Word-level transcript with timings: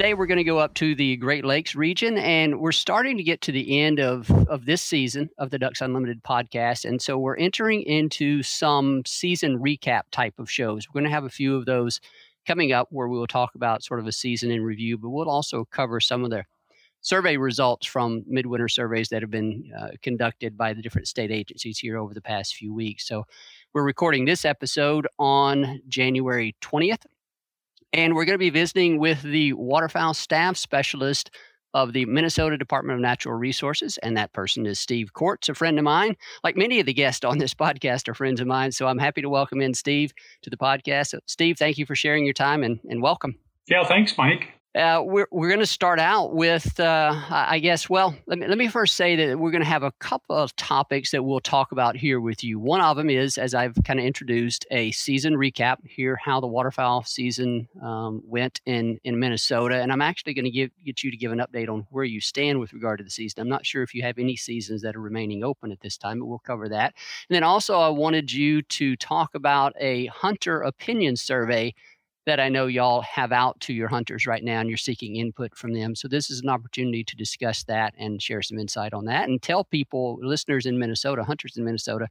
Today, 0.00 0.14
we're 0.14 0.24
going 0.24 0.38
to 0.38 0.44
go 0.44 0.56
up 0.56 0.72
to 0.76 0.94
the 0.94 1.18
Great 1.18 1.44
Lakes 1.44 1.74
region, 1.74 2.16
and 2.16 2.58
we're 2.58 2.72
starting 2.72 3.18
to 3.18 3.22
get 3.22 3.42
to 3.42 3.52
the 3.52 3.78
end 3.80 4.00
of, 4.00 4.30
of 4.48 4.64
this 4.64 4.80
season 4.80 5.28
of 5.36 5.50
the 5.50 5.58
Ducks 5.58 5.82
Unlimited 5.82 6.22
podcast. 6.22 6.86
And 6.86 7.02
so 7.02 7.18
we're 7.18 7.36
entering 7.36 7.82
into 7.82 8.42
some 8.42 9.02
season 9.04 9.58
recap 9.58 10.04
type 10.10 10.38
of 10.38 10.50
shows. 10.50 10.88
We're 10.88 11.00
going 11.00 11.10
to 11.10 11.14
have 11.14 11.26
a 11.26 11.28
few 11.28 11.54
of 11.54 11.66
those 11.66 12.00
coming 12.46 12.72
up 12.72 12.88
where 12.90 13.08
we 13.08 13.18
will 13.18 13.26
talk 13.26 13.54
about 13.54 13.84
sort 13.84 14.00
of 14.00 14.06
a 14.06 14.12
season 14.12 14.50
in 14.50 14.62
review, 14.62 14.96
but 14.96 15.10
we'll 15.10 15.28
also 15.28 15.66
cover 15.70 16.00
some 16.00 16.24
of 16.24 16.30
the 16.30 16.44
survey 17.02 17.36
results 17.36 17.86
from 17.86 18.24
midwinter 18.26 18.68
surveys 18.68 19.10
that 19.10 19.20
have 19.20 19.30
been 19.30 19.70
uh, 19.78 19.88
conducted 20.02 20.56
by 20.56 20.72
the 20.72 20.80
different 20.80 21.08
state 21.08 21.30
agencies 21.30 21.78
here 21.78 21.98
over 21.98 22.14
the 22.14 22.22
past 22.22 22.54
few 22.54 22.72
weeks. 22.72 23.06
So 23.06 23.26
we're 23.74 23.84
recording 23.84 24.24
this 24.24 24.46
episode 24.46 25.06
on 25.18 25.82
January 25.88 26.56
20th. 26.62 27.04
And 27.92 28.14
we're 28.14 28.24
going 28.24 28.34
to 28.34 28.38
be 28.38 28.50
visiting 28.50 28.98
with 28.98 29.22
the 29.22 29.52
waterfowl 29.54 30.14
staff 30.14 30.56
specialist 30.56 31.30
of 31.74 31.92
the 31.92 32.04
Minnesota 32.06 32.56
Department 32.56 32.96
of 32.96 33.02
Natural 33.02 33.34
Resources, 33.34 33.98
and 33.98 34.16
that 34.16 34.32
person 34.32 34.66
is 34.66 34.80
Steve 34.80 35.12
Cordts, 35.12 35.48
a 35.48 35.54
friend 35.54 35.78
of 35.78 35.84
mine. 35.84 36.16
Like 36.42 36.56
many 36.56 36.80
of 36.80 36.86
the 36.86 36.94
guests 36.94 37.24
on 37.24 37.38
this 37.38 37.54
podcast 37.60 38.08
are 38.08 38.14
friends 38.14 38.40
of 38.40 38.46
mine, 38.46 38.72
so 38.72 38.86
I'm 38.86 38.98
happy 38.98 39.22
to 39.22 39.28
welcome 39.28 39.60
in 39.60 39.74
Steve 39.74 40.12
to 40.42 40.50
the 40.50 40.56
podcast. 40.56 41.08
So 41.08 41.20
Steve, 41.26 41.58
thank 41.58 41.78
you 41.78 41.86
for 41.86 41.94
sharing 41.94 42.24
your 42.24 42.34
time 42.34 42.62
and, 42.62 42.80
and 42.88 43.02
welcome. 43.02 43.36
Yeah, 43.68 43.84
thanks, 43.84 44.16
Mike. 44.18 44.48
Uh, 44.72 45.02
we're 45.04 45.26
we're 45.32 45.48
going 45.48 45.58
to 45.58 45.66
start 45.66 45.98
out 45.98 46.32
with, 46.32 46.78
uh, 46.78 47.12
I 47.28 47.58
guess. 47.58 47.90
Well, 47.90 48.14
let 48.28 48.38
me 48.38 48.46
let 48.46 48.56
me 48.56 48.68
first 48.68 48.94
say 48.94 49.16
that 49.16 49.36
we're 49.36 49.50
going 49.50 49.64
to 49.64 49.68
have 49.68 49.82
a 49.82 49.90
couple 49.98 50.36
of 50.36 50.54
topics 50.54 51.10
that 51.10 51.24
we'll 51.24 51.40
talk 51.40 51.72
about 51.72 51.96
here 51.96 52.20
with 52.20 52.44
you. 52.44 52.60
One 52.60 52.80
of 52.80 52.96
them 52.96 53.10
is, 53.10 53.36
as 53.36 53.52
I've 53.52 53.76
kind 53.84 53.98
of 53.98 54.06
introduced, 54.06 54.66
a 54.70 54.92
season 54.92 55.34
recap. 55.34 55.78
Here, 55.84 56.14
how 56.14 56.38
the 56.38 56.46
waterfowl 56.46 57.02
season 57.02 57.66
um, 57.82 58.22
went 58.24 58.60
in 58.64 59.00
in 59.02 59.18
Minnesota, 59.18 59.82
and 59.82 59.90
I'm 59.90 60.02
actually 60.02 60.34
going 60.34 60.44
to 60.44 60.52
give 60.52 60.70
get 60.86 61.02
you 61.02 61.10
to 61.10 61.16
give 61.16 61.32
an 61.32 61.40
update 61.40 61.68
on 61.68 61.84
where 61.90 62.04
you 62.04 62.20
stand 62.20 62.60
with 62.60 62.72
regard 62.72 62.98
to 62.98 63.04
the 63.04 63.10
season. 63.10 63.40
I'm 63.40 63.48
not 63.48 63.66
sure 63.66 63.82
if 63.82 63.92
you 63.92 64.02
have 64.02 64.18
any 64.18 64.36
seasons 64.36 64.82
that 64.82 64.94
are 64.94 65.00
remaining 65.00 65.42
open 65.42 65.72
at 65.72 65.80
this 65.80 65.96
time, 65.96 66.20
but 66.20 66.26
we'll 66.26 66.38
cover 66.38 66.68
that. 66.68 66.94
And 67.28 67.34
then 67.34 67.42
also, 67.42 67.80
I 67.80 67.88
wanted 67.88 68.32
you 68.32 68.62
to 68.62 68.94
talk 68.94 69.34
about 69.34 69.72
a 69.80 70.06
hunter 70.06 70.60
opinion 70.62 71.16
survey 71.16 71.74
that 72.30 72.38
I 72.38 72.48
know 72.48 72.68
y'all 72.68 73.02
have 73.02 73.32
out 73.32 73.58
to 73.62 73.72
your 73.72 73.88
hunters 73.88 74.24
right 74.24 74.44
now 74.44 74.60
and 74.60 74.68
you're 74.68 74.78
seeking 74.78 75.16
input 75.16 75.56
from 75.56 75.72
them. 75.72 75.96
So 75.96 76.06
this 76.06 76.30
is 76.30 76.40
an 76.42 76.48
opportunity 76.48 77.02
to 77.02 77.16
discuss 77.16 77.64
that 77.64 77.92
and 77.98 78.22
share 78.22 78.40
some 78.40 78.56
insight 78.56 78.94
on 78.94 79.06
that 79.06 79.28
and 79.28 79.42
tell 79.42 79.64
people, 79.64 80.16
listeners 80.22 80.64
in 80.64 80.78
Minnesota, 80.78 81.24
hunters 81.24 81.56
in 81.56 81.64
Minnesota, 81.64 82.06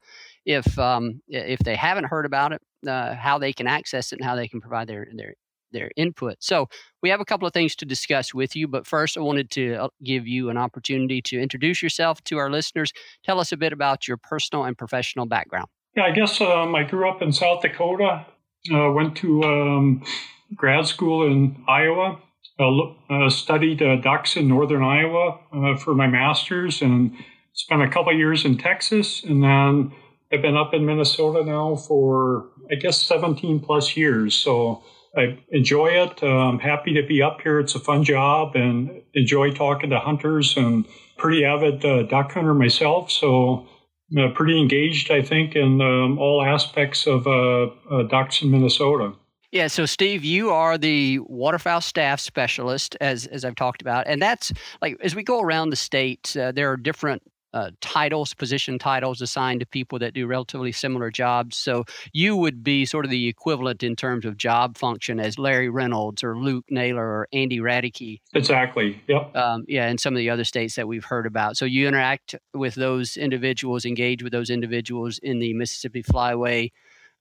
if 0.46 0.78
um, 0.78 1.22
if 1.30 1.60
they 1.60 1.78
haven't 1.78 2.04
heard 2.04 2.26
about 2.26 2.52
it, 2.52 2.62
uh, 2.86 3.16
how 3.16 3.38
they 3.38 3.54
can 3.54 3.66
access 3.66 4.12
it 4.12 4.20
and 4.20 4.26
how 4.26 4.36
they 4.36 4.50
can 4.50 4.60
provide 4.60 4.90
their 4.90 5.08
their 5.16 5.36
their 5.72 5.90
input. 5.96 6.36
So 6.42 6.68
we 7.02 7.10
have 7.12 7.22
a 7.22 7.26
couple 7.26 7.48
of 7.48 7.54
things 7.54 7.74
to 7.78 7.86
discuss 7.86 8.34
with 8.34 8.58
you, 8.58 8.68
but 8.68 8.86
first 8.86 9.18
I 9.18 9.22
wanted 9.22 9.50
to 9.52 9.76
uh, 9.76 9.88
give 10.04 10.28
you 10.28 10.50
an 10.50 10.58
opportunity 10.58 11.22
to 11.22 11.40
introduce 11.40 11.82
yourself 11.82 12.22
to 12.26 12.38
our 12.40 12.52
listeners. 12.52 12.92
Tell 13.24 13.40
us 13.40 13.54
a 13.54 13.58
bit 13.58 13.72
about 13.72 14.06
your 14.06 14.18
personal 14.18 14.66
and 14.66 14.78
professional 14.78 15.28
background. 15.28 15.68
Yeah, 15.96 16.04
I 16.04 16.12
guess 16.12 16.42
um, 16.42 16.76
I 16.76 16.84
grew 16.84 17.10
up 17.10 17.22
in 17.22 17.32
South 17.32 17.62
Dakota. 17.62 18.26
Uh, 18.74 18.92
went 18.92 19.16
to 19.16 19.44
um, 19.44 20.04
grad 20.56 20.86
school 20.86 21.26
in 21.26 21.64
Iowa. 21.68 22.20
Uh, 22.60 22.82
uh, 23.10 23.30
studied 23.30 23.82
uh, 23.82 23.96
ducks 23.96 24.36
in 24.36 24.50
northern 24.50 24.84
Iowa 24.84 25.40
uh, 25.54 25.78
for 25.78 25.96
my 25.96 26.08
master's, 26.08 26.82
and 26.82 27.16
spent 27.54 27.82
a 27.82 27.88
couple 27.88 28.12
years 28.12 28.44
in 28.44 28.58
Texas, 28.58 29.24
and 29.24 29.42
then 29.42 29.94
I've 30.32 30.42
been 30.42 30.58
up 30.58 30.74
in 30.74 30.86
Minnesota 30.86 31.46
now 31.46 31.78
for 31.78 32.50
I 32.70 32.76
guess 32.76 33.02
17 33.02 33.62
plus 33.62 33.96
years. 33.96 34.36
So 34.36 34.84
I 35.16 35.40
enjoy 35.52 35.88
it. 35.88 36.22
I'm 36.22 36.60
happy 36.60 36.94
to 36.96 37.08
be 37.08 37.22
up 37.22 37.40
here. 37.40 37.62
It's 37.62 37.76
a 37.76 37.80
fun 37.80 38.04
job, 38.04 38.58
and 38.58 39.04
enjoy 39.14 39.52
talking 39.52 39.90
to 39.92 40.00
hunters. 40.00 40.58
And 40.58 40.86
pretty 41.18 41.46
avid 41.46 41.80
duck 42.10 42.34
hunter 42.34 42.54
myself, 42.54 43.10
so 43.10 43.70
uh, 44.18 44.30
pretty 44.34 44.60
engaged, 44.60 45.12
I 45.12 45.22
think, 45.22 45.56
in 45.56 45.82
um, 45.82 46.18
all 46.18 46.42
aspects 46.42 47.08
of 47.08 47.28
uh, 47.28 47.68
uh, 47.92 48.04
ducks 48.04 48.42
in 48.42 48.52
Minnesota. 48.52 49.14
Yeah, 49.52 49.68
so 49.68 49.88
Steve, 49.88 50.24
you 50.24 50.52
are 50.52 50.78
the 50.78 51.20
waterfowl 51.20 51.82
staff 51.82 52.20
specialist, 52.20 52.96
as 53.02 53.26
as 53.28 53.44
I've 53.44 53.56
talked 53.56 53.82
about, 53.82 54.06
and 54.06 54.22
that's 54.22 54.52
like 54.82 54.96
as 55.02 55.16
we 55.16 55.24
go 55.24 55.42
around 55.42 55.72
the 55.72 55.76
state, 55.76 56.36
uh, 56.38 56.52
there 56.52 56.72
are 56.72 56.78
different 56.78 57.24
uh, 57.54 57.72
titles, 57.82 58.34
position 58.34 58.78
titles 58.78 59.22
assigned 59.22 59.60
to 59.62 59.66
people 59.66 60.00
that 60.00 60.14
do 60.14 60.28
relatively 60.28 60.72
similar 60.72 61.10
jobs. 61.10 61.58
So 61.58 61.86
you 62.14 62.36
would 62.36 62.64
be 62.64 62.86
sort 62.86 63.06
of 63.06 63.12
the 63.12 63.28
equivalent 63.28 63.84
in 63.84 63.96
terms 63.96 64.26
of 64.26 64.38
job 64.38 64.78
function 64.78 65.20
as 65.20 65.40
Larry 65.40 65.70
Reynolds 65.70 66.24
or 66.24 66.38
Luke 66.38 66.66
Naylor 66.70 67.06
or 67.06 67.28
Andy 67.34 67.60
Raedeke. 67.60 68.20
Exactly. 68.34 69.02
Yep. 69.08 69.36
Um, 69.36 69.66
yeah, 69.68 69.88
and 69.88 70.00
some 70.00 70.14
of 70.14 70.18
the 70.20 70.30
other 70.30 70.44
states 70.44 70.76
that 70.76 70.88
we've 70.88 71.06
heard 71.06 71.26
about. 71.26 71.58
So 71.58 71.66
you 71.66 71.88
interact 71.88 72.36
with 72.54 72.76
those 72.76 73.18
individuals, 73.18 73.86
engage 73.86 74.24
with 74.24 74.32
those 74.32 74.50
individuals 74.50 75.18
in 75.20 75.40
the 75.40 75.54
Mississippi 75.54 76.04
Flyway. 76.04 76.72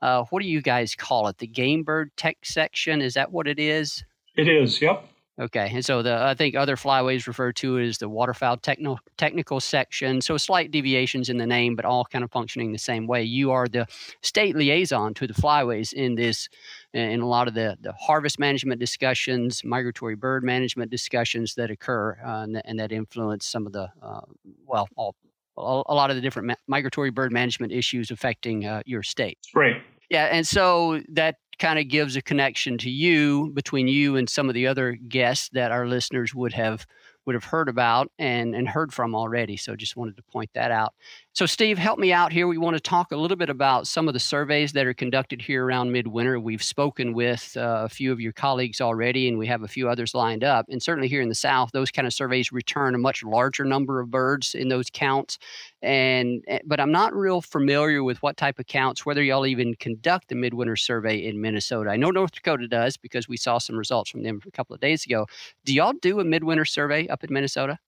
Uh, 0.01 0.25
what 0.31 0.43
do 0.43 0.49
you 0.49 0.63
guys 0.63 0.95
call 0.95 1.29
it? 1.29 1.39
The 1.39 1.47
game 1.47 1.83
bird 1.83 2.11
tech 2.17 2.39
section? 2.45 3.03
Is 3.03 3.15
that 3.15 3.33
what 3.33 3.49
it 3.49 3.59
is? 3.59 4.05
It 4.37 4.49
is, 4.49 4.81
yep. 4.81 5.09
Okay, 5.41 5.71
and 5.73 5.85
so 5.85 6.03
the 6.03 6.15
I 6.15 6.35
think 6.35 6.57
other 6.57 6.75
flyways 6.75 7.29
referred 7.29 7.55
to 7.57 7.79
as 7.79 7.99
the 7.99 8.09
waterfowl 8.09 8.57
technical 8.57 8.99
technical 9.17 9.61
section. 9.61 10.21
So 10.21 10.37
slight 10.37 10.73
deviations 10.73 11.29
in 11.29 11.39
the 11.39 11.47
name, 11.47 11.77
but 11.77 11.85
all 11.85 12.05
kind 12.05 12.25
of 12.25 12.33
functioning 12.33 12.73
the 12.73 12.79
same 12.79 13.07
way. 13.07 13.23
You 13.23 13.53
are 13.53 13.69
the 13.69 13.87
state 14.21 14.57
liaison 14.57 15.15
to 15.15 15.29
the 15.29 15.35
flyways 15.35 15.93
in 15.93 16.17
this, 16.17 16.49
in 16.93 17.21
a 17.21 17.27
lot 17.27 17.47
of 17.47 17.55
the 17.55 17.79
the 17.81 17.93
harvest 17.93 18.41
management 18.41 18.81
discussions, 18.81 19.63
migratory 19.65 20.17
bird 20.17 20.43
management 20.43 20.91
discussions 20.91 21.55
that 21.55 21.71
occur, 21.71 22.19
uh, 22.25 22.43
and, 22.43 22.61
and, 22.65 22.81
that 22.81 22.91
influence 22.91 23.47
some 23.47 23.65
of 23.65 23.73
the 23.73 23.89
uh, 24.03 24.21
well, 24.67 24.89
all, 24.97 25.15
a 25.57 25.95
lot 25.95 26.11
of 26.11 26.17
the 26.17 26.23
different 26.23 26.49
ma- 26.49 26.55
migratory 26.67 27.11
bird 27.11 27.33
management 27.33 27.73
issues 27.73 28.11
affecting 28.11 28.67
uh, 28.67 28.83
your 28.87 29.05
state. 29.05 29.39
Right. 29.55 29.83
Yeah, 30.11 30.25
and 30.27 30.47
so 30.47 31.03
that 31.11 31.37
kind 31.59 31.79
of 31.79 31.89
gives 31.89 32.17
a 32.17 32.23
connection 32.23 32.79
to 32.79 32.91
you 32.91 33.51
between 33.55 33.89
you 33.89 34.17
and 34.17 34.29
some 34.29 34.49
of 34.49 34.55
the 34.55 34.67
other 34.67 34.93
guests 34.93 35.49
that 35.53 35.73
our 35.73 35.87
listeners 35.87 36.35
would 36.35 36.53
have 36.53 36.87
would 37.27 37.35
have 37.35 37.45
heard 37.45 37.69
about 37.69 38.11
and, 38.19 38.55
and 38.55 38.67
heard 38.67 38.91
from 38.91 39.15
already. 39.15 39.55
So 39.55 39.77
just 39.77 39.97
wanted 39.97 40.17
to 40.17 40.23
point 40.33 40.49
that 40.55 40.71
out. 40.71 40.95
So, 41.39 41.47
Steve, 41.47 41.79
help 41.79 42.01
me 42.01 42.13
out 42.13 42.33
here. 42.33 42.49
We 42.49 42.59
want 42.59 42.75
to 42.75 42.81
talk 42.81 43.13
a 43.13 43.17
little 43.17 43.37
bit 43.37 43.49
about 43.49 43.87
some 43.87 44.09
of 44.09 44.13
the 44.13 44.19
surveys 44.19 44.73
that 44.73 44.89
are 44.89 44.93
conducted 44.93 45.41
here 45.41 45.65
around 45.65 45.93
midwinter. 45.93 46.41
We've 46.41 46.61
spoken 46.61 47.13
with 47.13 47.57
uh, 47.57 47.83
a 47.85 47.89
few 47.89 48.11
of 48.11 48.21
your 48.21 48.33
colleagues 48.33 48.81
already, 48.81 49.29
and 49.29 49.39
we 49.39 49.47
have 49.47 49.63
a 49.63 49.69
few 49.69 49.89
others 49.89 50.15
lined 50.17 50.43
up. 50.43 50.67
And 50.69 50.83
certainly 50.83 51.07
here 51.07 51.23
in 51.23 51.29
the 51.29 51.37
South, 51.37 51.71
those 51.73 51.93
kind 51.93 52.09
of 52.09 52.13
surveys 52.13 52.51
return 52.51 52.97
a 52.97 52.99
much 52.99 53.23
larger 53.23 53.65
number 53.65 54.01
of 54.01 54.11
birds 54.11 54.57
in 54.57 54.67
those 54.67 54.91
counts. 54.93 55.39
And 55.81 56.43
eh, 56.49 56.59
but 56.67 56.81
I'm 56.81 56.91
not 56.91 57.15
real 57.15 57.41
familiar 57.41 58.03
with 58.03 58.21
what 58.21 58.37
type 58.37 58.59
of 58.59 58.67
counts, 58.67 59.07
whether 59.07 59.23
y'all 59.23 59.47
even 59.47 59.77
conduct 59.77 60.31
the 60.31 60.35
midwinter 60.35 60.75
survey 60.75 61.25
in 61.25 61.41
Minnesota. 61.41 61.91
I 61.91 61.97
know 61.99 62.11
North 62.11 62.33
Dakota 62.33 62.67
does 62.67 62.97
because 62.97 63.29
we 63.29 63.37
saw 63.37 63.59
some 63.59 63.77
results 63.77 64.11
from 64.11 64.25
them 64.25 64.41
a 64.45 64.51
couple 64.51 64.75
of 64.75 64.81
days 64.81 65.07
ago. 65.07 65.29
Do 65.65 65.73
y'all 65.73 65.93
do 66.03 66.19
a 66.19 66.25
midwinter 66.25 66.65
survey 66.65 67.07
up 67.07 67.23
in 67.23 67.33
Minnesota? 67.33 67.79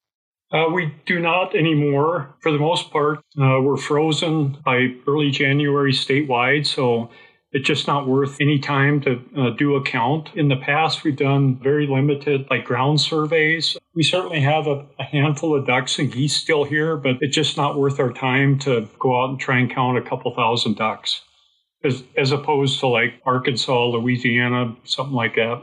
Uh, 0.52 0.67
we 0.73 0.93
do 1.06 1.20
not 1.20 1.55
anymore. 1.55 2.35
For 2.41 2.50
the 2.50 2.58
most 2.58 2.91
part, 2.91 3.19
uh, 3.41 3.61
we're 3.62 3.76
frozen 3.76 4.58
by 4.64 4.88
early 5.06 5.31
January 5.31 5.93
statewide, 5.93 6.67
so 6.67 7.11
it's 7.52 7.67
just 7.67 7.87
not 7.87 8.08
worth 8.08 8.37
any 8.41 8.58
time 8.58 9.00
to 9.02 9.20
uh, 9.37 9.50
do 9.50 9.76
a 9.76 9.82
count. 9.82 10.31
In 10.35 10.49
the 10.49 10.56
past, 10.56 11.05
we've 11.05 11.17
done 11.17 11.58
very 11.62 11.87
limited, 11.87 12.47
like 12.50 12.64
ground 12.64 13.00
surveys. 13.00 13.76
We 13.94 14.02
certainly 14.02 14.41
have 14.41 14.67
a, 14.67 14.87
a 14.99 15.05
handful 15.05 15.56
of 15.56 15.67
ducks 15.67 15.99
and 15.99 16.12
geese 16.12 16.37
still 16.37 16.64
here, 16.64 16.96
but 16.96 17.17
it's 17.20 17.35
just 17.35 17.56
not 17.56 17.79
worth 17.79 18.00
our 18.00 18.12
time 18.12 18.58
to 18.61 18.88
go 18.99 19.20
out 19.20 19.31
and 19.31 19.41
try 19.41 19.58
and 19.58 19.70
count 19.70 19.99
a 19.99 20.03
couple 20.03 20.35
thousand 20.35 20.76
ducks, 20.76 21.23
as, 21.85 22.03
as 22.17 22.32
opposed 22.32 22.81
to 22.81 22.88
like 22.88 23.14
Arkansas, 23.25 23.87
Louisiana, 23.87 24.76
something 24.85 25.14
like 25.14 25.37
that. 25.37 25.62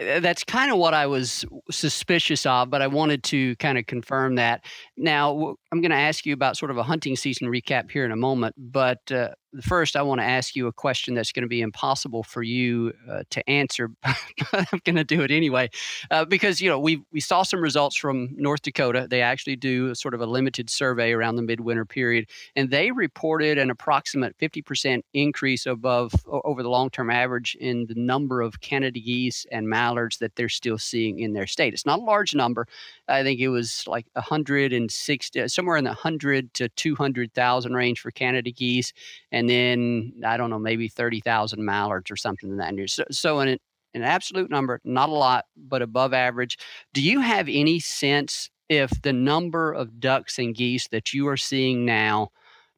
Uh, 0.00 0.20
that's 0.20 0.44
kind 0.44 0.70
of 0.70 0.78
what 0.78 0.94
I 0.94 1.06
was 1.06 1.44
suspicious 1.70 2.46
of, 2.46 2.70
but 2.70 2.82
I 2.82 2.86
wanted 2.86 3.22
to 3.24 3.56
kind 3.56 3.78
of 3.78 3.86
confirm 3.86 4.36
that. 4.36 4.64
Now, 4.96 5.56
I'm 5.70 5.80
going 5.80 5.90
to 5.90 5.96
ask 5.96 6.24
you 6.24 6.32
about 6.32 6.56
sort 6.56 6.70
of 6.70 6.78
a 6.78 6.82
hunting 6.82 7.14
season 7.14 7.48
recap 7.48 7.90
here 7.90 8.04
in 8.04 8.10
a 8.10 8.16
moment, 8.16 8.54
but 8.56 9.10
uh, 9.12 9.30
first, 9.60 9.96
I 9.96 10.02
want 10.02 10.20
to 10.20 10.24
ask 10.24 10.54
you 10.56 10.66
a 10.66 10.72
question 10.72 11.14
that's 11.14 11.32
going 11.32 11.42
to 11.42 11.48
be 11.48 11.60
impossible 11.60 12.22
for 12.22 12.42
you 12.42 12.92
uh, 13.10 13.22
to 13.30 13.50
answer, 13.50 13.90
I'm 14.52 14.80
going 14.84 14.96
to 14.96 15.04
do 15.04 15.22
it 15.22 15.30
anyway, 15.30 15.70
uh, 16.10 16.24
because 16.24 16.60
you 16.60 16.68
know 16.68 16.78
we 16.78 17.02
we 17.12 17.20
saw 17.20 17.42
some 17.42 17.60
results 17.60 17.96
from 17.96 18.28
North 18.36 18.62
Dakota. 18.62 19.06
They 19.08 19.22
actually 19.22 19.56
do 19.56 19.94
sort 19.94 20.14
of 20.14 20.20
a 20.20 20.26
limited 20.26 20.70
survey 20.70 21.12
around 21.12 21.36
the 21.36 21.42
midwinter 21.42 21.84
period, 21.84 22.28
and 22.56 22.70
they 22.70 22.90
reported 22.90 23.58
an 23.58 23.70
approximate 23.70 24.36
50% 24.38 25.02
increase 25.14 25.66
above 25.66 26.12
over 26.26 26.62
the 26.62 26.70
long-term 26.70 27.10
average 27.10 27.56
in 27.60 27.86
the 27.86 27.94
number 27.94 28.40
of 28.40 28.60
Canada 28.60 29.00
geese 29.00 29.46
and 29.50 29.68
mallards 29.68 30.18
that 30.18 30.36
they're 30.36 30.48
still 30.48 30.78
seeing 30.78 31.18
in 31.18 31.32
their 31.32 31.46
state. 31.46 31.72
It's 31.72 31.86
not 31.86 31.98
a 31.98 32.02
large 32.02 32.34
number. 32.34 32.66
I 33.08 33.22
think 33.22 33.40
it 33.40 33.48
was 33.48 33.84
like 33.86 34.06
160 34.14 35.48
somewhere 35.48 35.76
in 35.76 35.84
the 35.84 35.90
100 35.90 36.52
to 36.54 36.68
200,000 36.70 37.74
range 37.74 38.00
for 38.00 38.10
Canada 38.10 38.50
geese, 38.52 38.92
and 39.32 39.48
then 39.48 40.12
I 40.26 40.36
don't 40.36 40.50
know, 40.50 40.58
maybe 40.58 40.88
30,000 40.88 41.64
mallards 41.64 42.10
or 42.10 42.16
something 42.16 42.50
in 42.50 42.56
that. 42.58 42.74
So, 42.90 43.04
so 43.10 43.40
in 43.40 43.58
an 43.94 44.02
absolute 44.02 44.50
number, 44.50 44.80
not 44.84 45.08
a 45.08 45.12
lot, 45.12 45.46
but 45.56 45.82
above 45.82 46.12
average. 46.12 46.58
Do 46.92 47.02
you 47.02 47.20
have 47.20 47.48
any 47.48 47.80
sense 47.80 48.50
if 48.68 48.90
the 49.02 49.12
number 49.12 49.72
of 49.72 50.00
ducks 50.00 50.38
and 50.38 50.54
geese 50.54 50.88
that 50.88 51.14
you 51.14 51.26
are 51.28 51.36
seeing 51.36 51.84
now, 51.84 52.28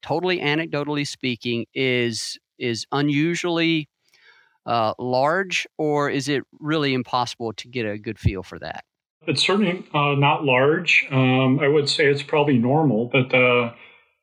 totally 0.03 0.39
anecdotally 0.41 1.07
speaking, 1.07 1.67
is 1.75 2.39
is 2.59 2.87
unusually 2.93 3.89
uh, 4.67 4.95
large, 4.99 5.67
or 5.79 6.11
is 6.11 6.29
it 6.29 6.45
really 6.61 6.95
impossible 6.95 7.53
to 7.55 7.69
get 7.69 7.87
a 7.87 7.99
good 7.99 8.19
feel 8.19 8.43
for 8.43 8.59
that? 8.59 8.85
It's 9.31 9.47
certainly 9.47 9.85
uh, 9.95 10.15
not 10.19 10.45
large. 10.45 11.07
Um, 11.11 11.61
I 11.61 11.69
would 11.69 11.89
say 11.89 12.07
it's 12.07 12.23
probably 12.23 12.59
normal, 12.59 13.09
but 13.13 13.33
uh, 13.35 13.73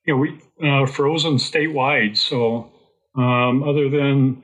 you 0.05 0.13
know, 0.13 0.17
we 0.17 0.39
uh, 0.67 0.85
frozen 0.85 1.35
statewide. 1.35 2.17
So 2.17 2.71
um, 3.15 3.63
other 3.63 3.89
than 3.89 4.43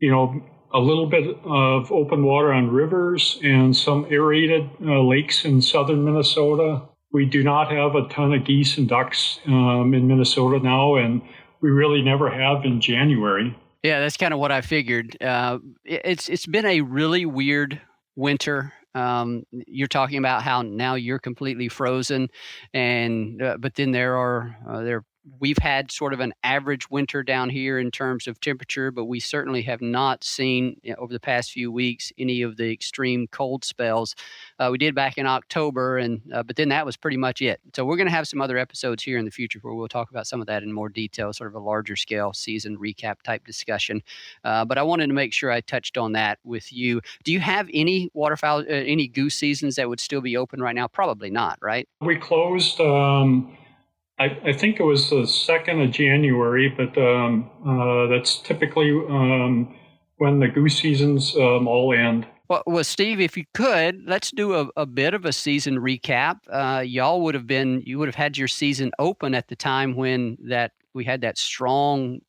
you 0.00 0.10
know 0.10 0.42
a 0.72 0.78
little 0.78 1.06
bit 1.06 1.36
of 1.44 1.92
open 1.92 2.24
water 2.24 2.52
on 2.52 2.70
rivers 2.70 3.38
and 3.42 3.76
some 3.76 4.06
aerated 4.10 4.68
uh, 4.84 5.02
lakes 5.02 5.44
in 5.44 5.62
southern 5.62 6.04
Minnesota, 6.04 6.82
we 7.12 7.24
do 7.24 7.42
not 7.42 7.70
have 7.70 7.94
a 7.94 8.08
ton 8.08 8.34
of 8.34 8.44
geese 8.44 8.76
and 8.78 8.88
ducks 8.88 9.40
um, 9.46 9.94
in 9.94 10.08
Minnesota 10.08 10.58
now, 10.62 10.96
and 10.96 11.22
we 11.60 11.70
really 11.70 12.02
never 12.02 12.30
have 12.30 12.64
in 12.64 12.80
January. 12.80 13.56
Yeah, 13.82 14.00
that's 14.00 14.16
kind 14.16 14.34
of 14.34 14.40
what 14.40 14.52
I 14.52 14.60
figured. 14.60 15.16
Uh, 15.22 15.58
it's 15.84 16.28
it's 16.28 16.46
been 16.46 16.66
a 16.66 16.80
really 16.80 17.26
weird 17.26 17.80
winter 18.16 18.72
um, 18.98 19.44
you're 19.50 19.88
talking 19.88 20.18
about 20.18 20.42
how 20.42 20.62
now 20.62 20.94
you're 20.94 21.18
completely 21.18 21.68
frozen, 21.68 22.28
and 22.74 23.40
uh, 23.42 23.56
but 23.58 23.74
then 23.74 23.92
there 23.92 24.16
are 24.16 24.56
uh, 24.68 24.82
there 24.82 25.04
we've 25.40 25.58
had 25.58 25.90
sort 25.90 26.12
of 26.12 26.20
an 26.20 26.32
average 26.42 26.90
winter 26.90 27.22
down 27.22 27.50
here 27.50 27.78
in 27.78 27.90
terms 27.90 28.26
of 28.26 28.40
temperature, 28.40 28.90
but 28.90 29.04
we 29.04 29.20
certainly 29.20 29.62
have 29.62 29.80
not 29.80 30.24
seen 30.24 30.80
you 30.82 30.92
know, 30.92 30.96
over 30.98 31.12
the 31.12 31.20
past 31.20 31.50
few 31.50 31.70
weeks 31.70 32.12
any 32.18 32.42
of 32.42 32.56
the 32.56 32.70
extreme 32.70 33.26
cold 33.28 33.64
spells. 33.64 34.14
Uh, 34.58 34.68
we 34.70 34.78
did 34.78 34.94
back 34.94 35.18
in 35.18 35.26
October, 35.26 35.98
and 35.98 36.20
uh, 36.32 36.42
but 36.42 36.56
then 36.56 36.68
that 36.70 36.86
was 36.86 36.96
pretty 36.96 37.16
much 37.16 37.42
it. 37.42 37.60
So 37.74 37.84
we're 37.84 37.96
going 37.96 38.06
to 38.06 38.12
have 38.12 38.28
some 38.28 38.40
other 38.40 38.58
episodes 38.58 39.02
here 39.02 39.18
in 39.18 39.24
the 39.24 39.30
future 39.30 39.58
where 39.62 39.74
we'll 39.74 39.88
talk 39.88 40.10
about 40.10 40.26
some 40.26 40.40
of 40.40 40.46
that 40.46 40.62
in 40.62 40.72
more 40.72 40.88
detail, 40.88 41.32
sort 41.32 41.48
of 41.48 41.54
a 41.54 41.64
larger 41.64 41.96
scale 41.96 42.32
season 42.32 42.78
recap 42.78 43.22
type 43.22 43.44
discussion. 43.44 44.02
Uh, 44.44 44.64
but 44.64 44.78
I 44.78 44.82
wanted 44.82 45.08
to 45.08 45.14
make 45.14 45.32
sure 45.32 45.50
I 45.50 45.60
touched 45.60 45.98
on 45.98 46.12
that 46.12 46.38
with 46.44 46.72
you. 46.72 47.00
Do 47.24 47.32
you 47.32 47.40
have 47.40 47.68
any 47.72 48.10
waterfowl, 48.14 48.60
uh, 48.60 48.64
any 48.64 49.08
goose 49.08 49.34
seasons 49.34 49.76
that 49.76 49.88
would 49.88 50.00
still 50.00 50.20
be 50.20 50.36
open 50.36 50.60
right 50.60 50.74
now? 50.74 50.88
Probably 50.88 51.30
not, 51.30 51.58
right? 51.60 51.88
We 52.00 52.16
closed. 52.16 52.80
Um 52.80 53.57
I, 54.18 54.36
I, 54.44 54.52
think 54.52 54.80
it 54.80 54.82
was 54.82 55.10
the 55.10 55.26
second 55.26 55.80
of 55.80 55.90
January, 55.92 56.68
but 56.68 56.98
um, 56.98 57.50
uh, 57.64 58.06
that's 58.08 58.38
typically 58.38 58.90
um, 58.90 59.76
when 60.16 60.40
the 60.40 60.48
goose 60.48 60.78
seasons 60.78 61.36
um, 61.36 61.68
all 61.68 61.92
end. 61.94 62.26
Well, 62.48 62.62
well, 62.66 62.84
Steve, 62.84 63.20
if 63.20 63.36
you 63.36 63.44
could, 63.54 64.02
let's 64.06 64.30
do 64.30 64.54
a, 64.54 64.68
a 64.76 64.86
bit 64.86 65.14
of 65.14 65.24
a 65.24 65.32
season 65.32 65.76
recap. 65.78 66.38
Uh, 66.50 66.80
y'all 66.80 67.20
would 67.22 67.34
have 67.34 67.46
been, 67.46 67.82
you 67.84 67.98
would 67.98 68.08
have 68.08 68.14
had 68.14 68.38
your 68.38 68.48
season 68.48 68.90
open 68.98 69.34
at 69.34 69.48
the 69.48 69.56
time 69.56 69.94
when 69.94 70.38
that 70.44 70.72
we 70.94 71.04
had 71.04 71.20
that 71.20 71.36
strong 71.36 72.20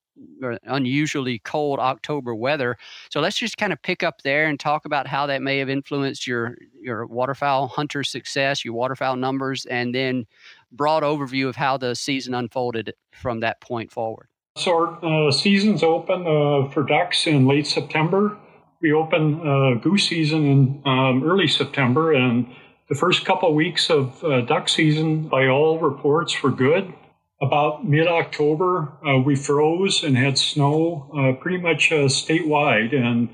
or 0.41 0.57
unusually 0.63 1.39
cold 1.39 1.79
October 1.79 2.35
weather. 2.35 2.77
So 3.09 3.21
let's 3.21 3.37
just 3.37 3.57
kind 3.57 3.73
of 3.73 3.81
pick 3.81 4.03
up 4.03 4.21
there 4.21 4.47
and 4.47 4.59
talk 4.59 4.85
about 4.85 5.07
how 5.07 5.25
that 5.27 5.41
may 5.41 5.57
have 5.59 5.69
influenced 5.69 6.27
your 6.27 6.57
your 6.81 7.05
waterfowl 7.05 7.67
hunter 7.67 8.03
success, 8.03 8.63
your 8.63 8.73
waterfowl 8.73 9.15
numbers, 9.15 9.65
and 9.65 9.93
then 9.93 10.25
broad 10.71 11.03
overview 11.03 11.47
of 11.47 11.55
how 11.55 11.77
the 11.77 11.95
season 11.95 12.33
unfolded 12.33 12.93
from 13.11 13.39
that 13.41 13.61
point 13.61 13.91
forward. 13.91 14.27
So 14.57 14.75
our 14.75 15.27
uh, 15.27 15.31
season's 15.31 15.83
open 15.83 16.21
uh, 16.21 16.69
for 16.69 16.83
ducks 16.83 17.27
in 17.27 17.47
late 17.47 17.67
September. 17.67 18.37
We 18.81 18.93
open 18.93 19.47
uh, 19.47 19.79
goose 19.79 20.07
season 20.07 20.45
in 20.45 20.81
um, 20.85 21.23
early 21.23 21.47
September, 21.47 22.13
and 22.13 22.47
the 22.87 22.95
first 22.95 23.25
couple 23.25 23.53
weeks 23.53 23.89
of 23.89 24.23
uh, 24.23 24.41
duck 24.41 24.69
season, 24.69 25.27
by 25.27 25.47
all 25.47 25.79
reports, 25.79 26.41
were 26.41 26.51
good 26.51 26.93
about 27.41 27.85
mid 27.85 28.07
October, 28.07 28.91
uh, 29.05 29.19
we 29.19 29.35
froze 29.35 30.03
and 30.03 30.17
had 30.17 30.37
snow 30.37 31.09
uh, 31.17 31.41
pretty 31.41 31.57
much 31.57 31.89
statewide 31.89 32.93
and 32.93 33.29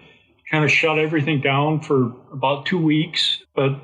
kind 0.51 0.63
of 0.63 0.71
shut 0.71 0.99
everything 0.99 1.41
down 1.41 1.81
for 1.81 2.13
about 2.31 2.65
two 2.65 2.77
weeks. 2.77 3.41
But 3.55 3.81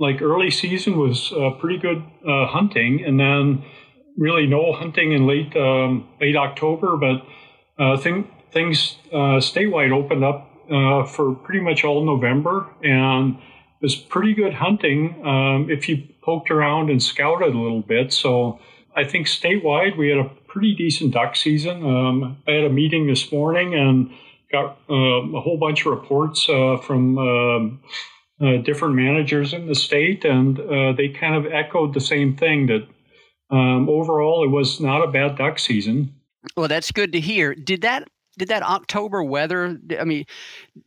like 0.00 0.20
early 0.20 0.50
season 0.50 0.98
was 0.98 1.32
uh, 1.32 1.50
pretty 1.60 1.78
good 1.78 2.02
uh, 2.26 2.46
hunting, 2.46 3.04
and 3.04 3.20
then 3.20 3.64
really 4.16 4.46
no 4.46 4.72
hunting 4.72 5.12
in 5.12 5.26
late 5.26 5.54
um, 5.56 6.08
late 6.20 6.36
October. 6.36 6.96
But 6.96 7.26
uh, 7.78 7.96
thing, 7.96 8.28
things 8.50 8.96
statewide 9.12 9.92
opened 9.92 10.24
up 10.24 10.48
for 11.08 11.34
pretty 11.34 11.60
much 11.60 11.84
all 11.84 12.04
November 12.04 12.68
and 12.82 13.36
it 13.80 13.84
was 13.84 13.96
pretty 13.96 14.34
good 14.34 14.52
hunting 14.52 15.22
um, 15.24 15.70
if 15.70 15.88
you 15.88 16.06
poked 16.22 16.50
around 16.50 16.90
and 16.90 17.02
scouted 17.02 17.54
a 17.54 17.58
little 17.58 17.80
bit. 17.80 18.12
So 18.12 18.60
I 18.94 19.04
think 19.04 19.26
statewide 19.26 19.96
we 19.96 20.10
had 20.10 20.18
a 20.18 20.30
pretty 20.46 20.74
decent 20.74 21.14
duck 21.14 21.34
season. 21.34 21.82
Um, 21.84 22.42
I 22.46 22.52
had 22.52 22.64
a 22.64 22.68
meeting 22.68 23.06
this 23.06 23.32
morning 23.32 23.74
and 23.74 24.10
got 24.52 24.78
uh, 24.90 24.94
a 24.94 25.40
whole 25.40 25.56
bunch 25.58 25.86
of 25.86 25.92
reports 25.92 26.46
uh, 26.50 26.76
from 26.76 27.16
um, 27.16 27.80
uh, 28.40 28.56
different 28.58 28.94
managers 28.94 29.52
in 29.52 29.66
the 29.66 29.74
state, 29.74 30.24
and 30.24 30.58
uh, 30.58 30.92
they 30.92 31.08
kind 31.08 31.34
of 31.34 31.52
echoed 31.52 31.94
the 31.94 32.00
same 32.00 32.36
thing 32.36 32.66
that 32.66 32.86
um, 33.50 33.88
overall 33.88 34.44
it 34.44 34.50
was 34.50 34.80
not 34.80 35.02
a 35.02 35.10
bad 35.10 35.36
duck 35.36 35.58
season. 35.58 36.14
Well, 36.56 36.68
that's 36.68 36.90
good 36.90 37.12
to 37.12 37.20
hear. 37.20 37.54
Did 37.54 37.82
that 37.82 38.08
did 38.40 38.48
that 38.48 38.62
October 38.62 39.22
weather? 39.22 39.78
I 39.98 40.04
mean, 40.04 40.24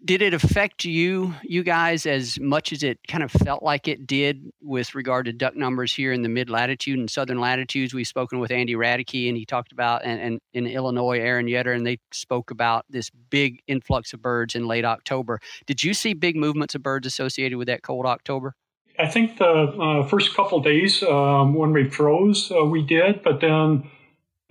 did 0.04 0.24
it 0.24 0.34
affect 0.34 0.86
you, 0.86 1.36
you 1.44 1.62
guys, 1.62 2.08
as 2.08 2.40
much 2.40 2.74
as 2.74 2.82
it 2.82 2.98
kind 3.08 3.24
of 3.24 3.30
felt 3.30 3.62
like 3.62 3.88
it 3.88 4.08
did 4.08 4.52
with 4.60 4.96
regard 4.96 5.28
to 5.28 5.34
duck 5.34 5.56
numbers 5.56 5.94
here 5.94 6.12
in 6.12 6.24
the 6.24 6.30
mid 6.30 6.50
latitude 6.50 6.98
and 6.98 7.08
southern 7.08 7.40
latitudes? 7.40 7.94
We've 7.94 8.08
spoken 8.08 8.40
with 8.40 8.50
Andy 8.50 8.74
Raedeke, 8.74 9.28
and 9.28 9.38
he 9.38 9.46
talked 9.46 9.72
about, 9.72 10.04
and, 10.04 10.20
and 10.20 10.40
in 10.54 10.66
Illinois, 10.66 11.20
Aaron 11.20 11.46
Yetter, 11.46 11.76
and 11.76 11.86
they 11.86 12.00
spoke 12.12 12.50
about 12.50 12.86
this 12.90 13.12
big 13.30 13.62
influx 13.68 14.14
of 14.14 14.22
birds 14.24 14.56
in 14.56 14.66
late 14.66 14.84
October. 14.84 15.40
Did 15.68 15.84
you 15.84 15.94
see 15.94 16.16
big 16.16 16.36
movements 16.36 16.74
of 16.74 16.82
birds 16.82 17.06
associated 17.06 17.60
with 17.60 17.68
that 17.68 17.84
cold 17.84 18.08
October? 18.08 18.56
I 18.98 19.06
think 19.06 19.38
the 19.38 19.46
uh, 19.46 20.08
first 20.08 20.36
couple 20.36 20.60
days 20.60 21.04
um, 21.04 21.54
when 21.54 21.72
we 21.72 21.88
froze, 21.88 22.52
uh, 22.52 22.66
we 22.66 22.82
did, 22.82 23.22
but 23.22 23.42
then 23.42 23.92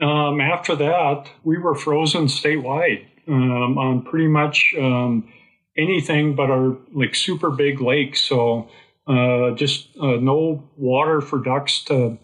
um, 0.02 0.40
after 0.40 0.74
that, 0.76 1.30
we 1.44 1.58
were 1.58 1.74
frozen 1.74 2.26
statewide 2.26 3.06
um, 3.28 3.78
on 3.78 4.02
pretty 4.02 4.28
much 4.28 4.74
um, 4.78 5.32
anything 5.76 6.34
but 6.34 6.50
our 6.50 6.76
like 6.92 7.14
super 7.14 7.50
big 7.50 7.80
lakes. 7.80 8.20
So 8.20 8.68
uh, 9.06 9.52
just 9.52 9.88
uh, 10.00 10.16
no 10.16 10.68
water 10.76 11.20
for 11.20 11.38
ducks 11.38 11.82
to 11.84 12.18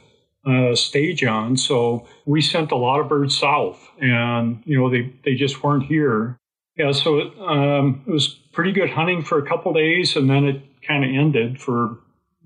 uh, 0.46 0.74
stage 0.74 1.24
on. 1.24 1.56
So 1.56 2.06
we 2.26 2.40
sent 2.40 2.72
a 2.72 2.76
lot 2.76 3.00
of 3.00 3.08
birds 3.08 3.36
south, 3.36 3.90
and 4.00 4.62
you 4.64 4.78
know 4.78 4.90
they 4.90 5.12
they 5.24 5.34
just 5.34 5.62
weren't 5.62 5.84
here. 5.84 6.38
Yeah, 6.76 6.92
so 6.92 7.18
it, 7.18 7.32
um, 7.40 8.04
it 8.06 8.10
was 8.10 8.28
pretty 8.52 8.72
good 8.72 8.90
hunting 8.90 9.24
for 9.24 9.38
a 9.38 9.48
couple 9.48 9.72
days, 9.72 10.14
and 10.14 10.30
then 10.30 10.44
it 10.44 10.62
kind 10.86 11.04
of 11.04 11.10
ended 11.10 11.60
for 11.60 11.98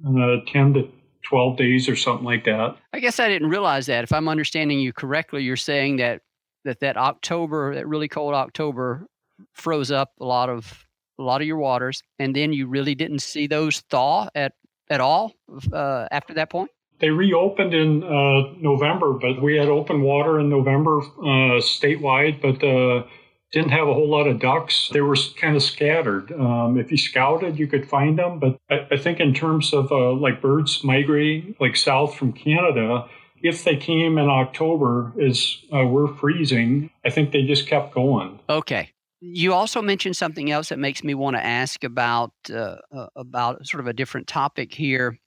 uh, 0.06 0.36
ten 0.46 0.74
to 0.74 0.88
12 1.28 1.56
days 1.56 1.88
or 1.88 1.96
something 1.96 2.24
like 2.24 2.44
that. 2.44 2.76
I 2.92 3.00
guess 3.00 3.20
I 3.20 3.28
didn't 3.28 3.48
realize 3.48 3.86
that. 3.86 4.04
If 4.04 4.12
I'm 4.12 4.28
understanding 4.28 4.80
you 4.80 4.92
correctly, 4.92 5.42
you're 5.42 5.56
saying 5.56 5.96
that 5.96 6.22
that 6.64 6.80
that 6.80 6.96
October, 6.96 7.74
that 7.74 7.86
really 7.86 8.08
cold 8.08 8.34
October, 8.34 9.06
froze 9.52 9.90
up 9.90 10.12
a 10.20 10.24
lot 10.24 10.48
of 10.48 10.86
a 11.18 11.22
lot 11.22 11.40
of 11.40 11.46
your 11.46 11.58
waters, 11.58 12.02
and 12.18 12.34
then 12.34 12.52
you 12.52 12.66
really 12.66 12.94
didn't 12.94 13.20
see 13.20 13.46
those 13.46 13.80
thaw 13.90 14.28
at 14.34 14.52
at 14.90 15.00
all 15.00 15.32
uh, 15.72 16.06
after 16.10 16.34
that 16.34 16.50
point. 16.50 16.70
They 17.00 17.10
reopened 17.10 17.74
in 17.74 18.04
uh, 18.04 18.54
November, 18.60 19.14
but 19.14 19.42
we 19.42 19.56
had 19.56 19.68
open 19.68 20.02
water 20.02 20.38
in 20.38 20.48
November 20.48 21.00
uh, 21.00 21.58
statewide, 21.58 22.40
but 22.40 22.62
uh, 22.64 23.04
didn't 23.52 23.70
have 23.70 23.86
a 23.86 23.94
whole 23.94 24.08
lot 24.08 24.26
of 24.26 24.40
ducks. 24.40 24.88
They 24.92 25.02
were 25.02 25.16
kind 25.36 25.54
of 25.54 25.62
scattered. 25.62 26.32
Um, 26.32 26.78
if 26.78 26.90
you 26.90 26.96
scouted, 26.96 27.58
you 27.58 27.66
could 27.66 27.88
find 27.88 28.18
them. 28.18 28.38
But 28.38 28.58
I, 28.70 28.86
I 28.92 28.96
think 28.96 29.20
in 29.20 29.34
terms 29.34 29.72
of 29.72 29.92
uh, 29.92 30.12
like 30.12 30.40
birds 30.40 30.82
migrating 30.82 31.54
like 31.60 31.76
south 31.76 32.16
from 32.16 32.32
Canada, 32.32 33.06
if 33.42 33.64
they 33.64 33.76
came 33.76 34.16
in 34.18 34.28
October 34.28 35.12
as 35.20 35.58
uh, 35.72 35.84
we're 35.84 36.08
freezing, 36.08 36.90
I 37.04 37.10
think 37.10 37.32
they 37.32 37.42
just 37.42 37.66
kept 37.66 37.94
going. 37.94 38.40
Okay. 38.48 38.90
You 39.20 39.52
also 39.52 39.82
mentioned 39.82 40.16
something 40.16 40.50
else 40.50 40.70
that 40.70 40.78
makes 40.78 41.04
me 41.04 41.14
want 41.14 41.36
to 41.36 41.44
ask 41.44 41.84
about 41.84 42.32
uh, 42.50 42.76
uh 42.90 43.06
about 43.14 43.64
sort 43.66 43.80
of 43.80 43.86
a 43.86 43.92
different 43.92 44.26
topic 44.26 44.74
here 44.74 45.18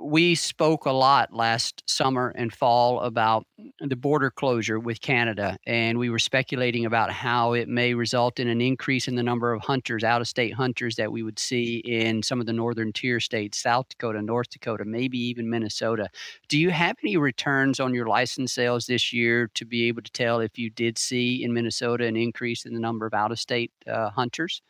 we 0.00 0.34
spoke 0.34 0.84
a 0.84 0.90
lot 0.90 1.32
last 1.32 1.82
summer 1.88 2.32
and 2.36 2.52
fall 2.52 3.00
about 3.00 3.46
the 3.80 3.96
border 3.96 4.30
closure 4.30 4.80
with 4.80 5.00
Canada, 5.00 5.56
and 5.66 5.98
we 5.98 6.10
were 6.10 6.18
speculating 6.18 6.84
about 6.84 7.12
how 7.12 7.52
it 7.52 7.68
may 7.68 7.94
result 7.94 8.40
in 8.40 8.48
an 8.48 8.60
increase 8.60 9.06
in 9.06 9.14
the 9.14 9.22
number 9.22 9.52
of 9.52 9.62
hunters, 9.62 10.02
out 10.02 10.20
of 10.20 10.28
state 10.28 10.54
hunters, 10.54 10.96
that 10.96 11.12
we 11.12 11.22
would 11.22 11.38
see 11.38 11.78
in 11.78 12.22
some 12.22 12.40
of 12.40 12.46
the 12.46 12.52
northern 12.52 12.92
tier 12.92 13.20
states, 13.20 13.58
South 13.58 13.88
Dakota, 13.88 14.20
North 14.22 14.50
Dakota, 14.50 14.84
maybe 14.84 15.18
even 15.18 15.48
Minnesota. 15.48 16.08
Do 16.48 16.58
you 16.58 16.70
have 16.70 16.96
any 17.02 17.16
returns 17.16 17.78
on 17.78 17.94
your 17.94 18.06
license 18.06 18.52
sales 18.52 18.86
this 18.86 19.12
year 19.12 19.48
to 19.54 19.64
be 19.64 19.84
able 19.84 20.02
to 20.02 20.12
tell 20.12 20.40
if 20.40 20.58
you 20.58 20.70
did 20.70 20.98
see 20.98 21.44
in 21.44 21.52
Minnesota 21.52 22.06
an 22.06 22.16
increase 22.16 22.66
in 22.66 22.74
the 22.74 22.80
number 22.80 23.06
of 23.06 23.14
out 23.14 23.32
of 23.32 23.38
state 23.38 23.72
uh, 23.86 24.10
hunters? 24.10 24.62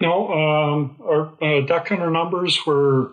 No, 0.00 0.28
um, 0.32 0.96
our 1.04 1.32
uh, 1.42 1.64
duck 1.64 1.88
hunter 1.88 2.10
numbers 2.10 2.64
were 2.66 3.12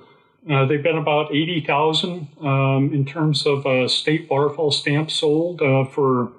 uh, 0.50 0.66
they've 0.66 0.82
been 0.82 0.98
about 0.98 1.34
80,000 1.34 2.28
um, 2.42 2.92
in 2.94 3.06
terms 3.06 3.46
of 3.46 3.66
uh, 3.66 3.88
state 3.88 4.28
waterfowl 4.30 4.72
stamps 4.72 5.14
sold 5.14 5.62
uh, 5.62 5.86
for 5.86 6.32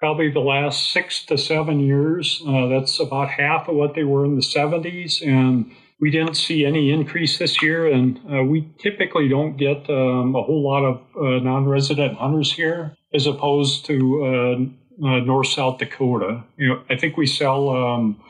probably 0.00 0.30
the 0.30 0.40
last 0.40 0.90
six 0.92 1.24
to 1.26 1.38
seven 1.38 1.78
years. 1.80 2.42
Uh, 2.46 2.66
that's 2.66 2.98
about 2.98 3.30
half 3.30 3.68
of 3.68 3.76
what 3.76 3.94
they 3.94 4.02
were 4.02 4.24
in 4.24 4.34
the 4.34 4.42
70s. 4.42 5.24
And 5.24 5.70
we 6.00 6.10
didn't 6.10 6.34
see 6.34 6.64
any 6.64 6.90
increase 6.90 7.38
this 7.38 7.62
year. 7.62 7.86
And 7.86 8.18
uh, 8.32 8.42
we 8.42 8.72
typically 8.80 9.28
don't 9.28 9.56
get 9.56 9.88
um, 9.88 10.34
a 10.34 10.42
whole 10.42 10.64
lot 10.64 10.84
of 10.84 11.00
uh, 11.16 11.42
non 11.42 11.66
resident 11.68 12.18
hunters 12.18 12.52
here 12.52 12.96
as 13.14 13.26
opposed 13.26 13.86
to 13.86 14.70
North 14.98 15.48
South 15.48 15.78
Dakota. 15.78 16.44
You 16.56 16.68
know, 16.68 16.82
I 16.90 16.96
think 16.96 17.16
we 17.16 17.26
sell. 17.26 17.70
Um, 17.70 18.20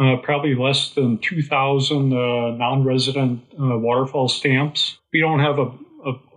uh, 0.00 0.16
probably 0.22 0.54
less 0.54 0.90
than 0.94 1.18
2,000 1.18 2.12
uh, 2.12 2.56
non 2.56 2.84
resident 2.84 3.42
uh, 3.60 3.78
waterfowl 3.78 4.28
stamps. 4.28 4.98
We 5.12 5.20
don't 5.20 5.40
have 5.40 5.58
a, 5.58 5.72